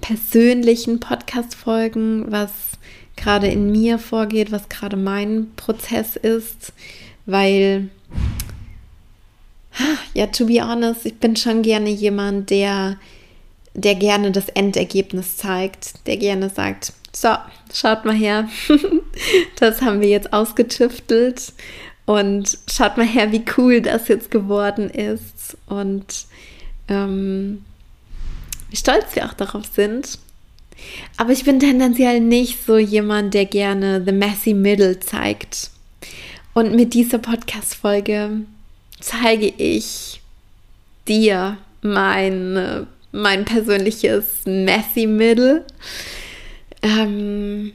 persönlichen 0.02 1.00
Podcast-Folgen, 1.00 2.32
was 2.32 2.52
gerade 3.16 3.48
in 3.48 3.72
mir 3.72 4.00
vorgeht, 4.00 4.52
was 4.52 4.70
gerade 4.70 4.98
mein 4.98 5.52
Prozess 5.56 6.16
ist, 6.16 6.74
weil, 7.26 7.90
ja, 10.14 10.28
to 10.28 10.46
be 10.46 10.62
honest, 10.62 11.06
ich 11.06 11.16
bin 11.16 11.36
schon 11.36 11.62
gerne 11.62 11.90
jemand, 11.90 12.50
der, 12.50 12.98
der 13.74 13.96
gerne 13.96 14.32
das 14.32 14.50
Endergebnis 14.50 15.38
zeigt, 15.38 16.06
der 16.08 16.18
gerne 16.18 16.50
sagt, 16.50 16.94
so, 17.16 17.36
schaut 17.74 18.06
mal 18.06 18.16
her, 18.16 18.50
das 19.60 19.82
haben 19.82 20.02
wir 20.02 20.10
jetzt 20.10 20.34
ausgetüftelt 20.34 21.54
und 22.06 22.58
schaut 22.68 22.98
mal 22.98 23.06
her, 23.06 23.32
wie 23.32 23.46
cool 23.58 23.82
das 23.82 24.08
jetzt 24.08 24.32
geworden 24.32 24.90
ist 24.90 25.58
und 25.68 26.26
ähm, 26.90 27.64
wie 28.70 28.76
stolz 28.76 29.16
wir 29.16 29.26
auch 29.26 29.34
darauf 29.34 29.66
sind. 29.74 30.20
Aber 31.18 31.32
ich 31.32 31.46
bin 31.46 31.60
tendenziell 31.60 32.20
nicht 32.20 32.66
so 32.66 32.78
jemand, 32.78 33.34
der 33.34 33.46
gerne 33.46 34.04
The 34.04 34.12
Messy 34.12 34.54
Middle 34.54 35.00
zeigt. 35.00 35.70
Und 36.54 36.76
mit 36.76 36.94
dieser 36.94 37.20
Podcast-Folge 37.20 38.42
zeige 39.00 39.48
ich 39.58 40.22
dir 41.08 41.58
mein, 41.82 42.88
mein 43.12 43.46
persönliches 43.46 44.26
Messy-Mittel. 44.46 45.66
Ähm, 46.84 47.72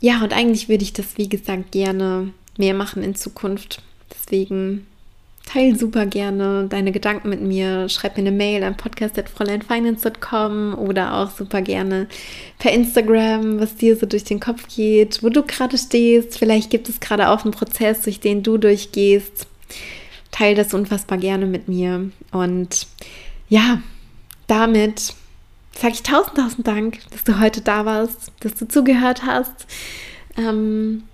ja, 0.00 0.22
und 0.22 0.32
eigentlich 0.32 0.68
würde 0.68 0.84
ich 0.84 0.94
das, 0.94 1.18
wie 1.18 1.28
gesagt, 1.28 1.72
gerne 1.72 2.32
mehr 2.56 2.74
machen 2.74 3.02
in 3.02 3.14
Zukunft. 3.14 3.82
Deswegen 4.10 4.86
teile 5.44 5.76
super 5.76 6.06
gerne 6.06 6.66
deine 6.68 6.92
Gedanken 6.92 7.28
mit 7.28 7.40
mir. 7.40 7.88
Schreib 7.88 8.16
mir 8.16 8.22
eine 8.22 8.30
Mail 8.30 8.62
an 8.62 8.76
podcast.fräuleinfinance.com 8.76 10.74
oder 10.78 11.16
auch 11.16 11.30
super 11.30 11.60
gerne 11.60 12.06
per 12.58 12.72
Instagram, 12.72 13.60
was 13.60 13.74
dir 13.76 13.96
so 13.96 14.06
durch 14.06 14.24
den 14.24 14.40
Kopf 14.40 14.66
geht, 14.74 15.22
wo 15.22 15.28
du 15.28 15.42
gerade 15.42 15.76
stehst. 15.76 16.38
Vielleicht 16.38 16.70
gibt 16.70 16.88
es 16.88 17.00
gerade 17.00 17.28
auch 17.28 17.44
einen 17.44 17.52
Prozess, 17.52 18.02
durch 18.02 18.20
den 18.20 18.42
du 18.42 18.58
durchgehst. 18.58 19.46
Teile 20.30 20.54
das 20.54 20.72
unfassbar 20.72 21.18
gerne 21.18 21.46
mit 21.46 21.68
mir. 21.68 22.10
Und 22.30 22.86
ja, 23.48 23.82
damit 24.46 25.14
sage 25.76 25.94
ich 25.94 26.02
tausend, 26.02 26.36
tausend 26.36 26.66
Dank, 26.66 26.98
dass 27.10 27.24
du 27.24 27.40
heute 27.40 27.60
da 27.60 27.84
warst, 27.84 28.32
dass 28.40 28.54
du 28.54 28.68
zugehört 28.68 29.24
hast. 29.24 29.66
Ähm, 30.36 31.04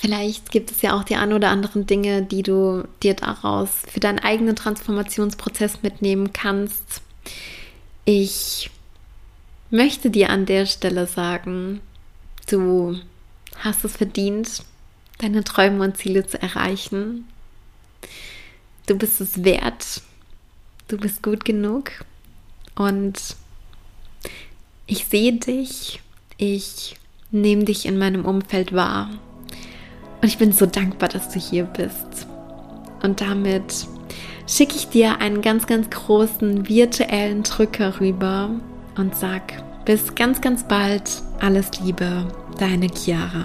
Vielleicht 0.00 0.52
gibt 0.52 0.70
es 0.70 0.80
ja 0.80 0.96
auch 0.96 1.02
die 1.02 1.16
ein 1.16 1.32
oder 1.32 1.50
anderen 1.50 1.84
Dinge, 1.84 2.22
die 2.22 2.44
du 2.44 2.86
dir 3.02 3.14
daraus 3.14 3.68
für 3.90 3.98
deinen 3.98 4.20
eigenen 4.20 4.54
Transformationsprozess 4.54 5.82
mitnehmen 5.82 6.32
kannst. 6.32 7.02
Ich 8.04 8.70
möchte 9.70 10.08
dir 10.10 10.30
an 10.30 10.46
der 10.46 10.66
Stelle 10.66 11.08
sagen, 11.08 11.80
du 12.48 12.96
hast 13.56 13.84
es 13.84 13.96
verdient, 13.96 14.62
deine 15.18 15.42
Träume 15.42 15.82
und 15.82 15.96
Ziele 15.96 16.24
zu 16.24 16.40
erreichen. 16.40 17.26
Du 18.86 18.96
bist 18.96 19.20
es 19.20 19.42
wert. 19.42 20.02
Du 20.86 20.96
bist 20.96 21.24
gut 21.24 21.44
genug. 21.44 21.90
Und 22.76 23.18
ich 24.88 25.04
sehe 25.04 25.34
dich. 25.34 26.00
Ich 26.38 26.96
nehme 27.30 27.64
dich 27.64 27.86
in 27.86 27.98
meinem 27.98 28.24
Umfeld 28.24 28.72
wahr. 28.72 29.10
Und 30.20 30.26
ich 30.26 30.38
bin 30.38 30.52
so 30.52 30.66
dankbar, 30.66 31.08
dass 31.08 31.28
du 31.28 31.38
hier 31.38 31.64
bist. 31.64 32.26
Und 33.02 33.20
damit 33.20 33.86
schicke 34.48 34.74
ich 34.74 34.88
dir 34.88 35.20
einen 35.20 35.42
ganz, 35.42 35.66
ganz 35.66 35.88
großen 35.90 36.68
virtuellen 36.68 37.44
Drücker 37.44 38.00
rüber 38.00 38.50
und 38.96 39.14
sag 39.14 39.62
bis 39.84 40.14
ganz, 40.14 40.40
ganz 40.40 40.66
bald 40.66 41.22
alles 41.38 41.70
Liebe, 41.80 42.26
deine 42.58 42.88
Chiara. 42.88 43.44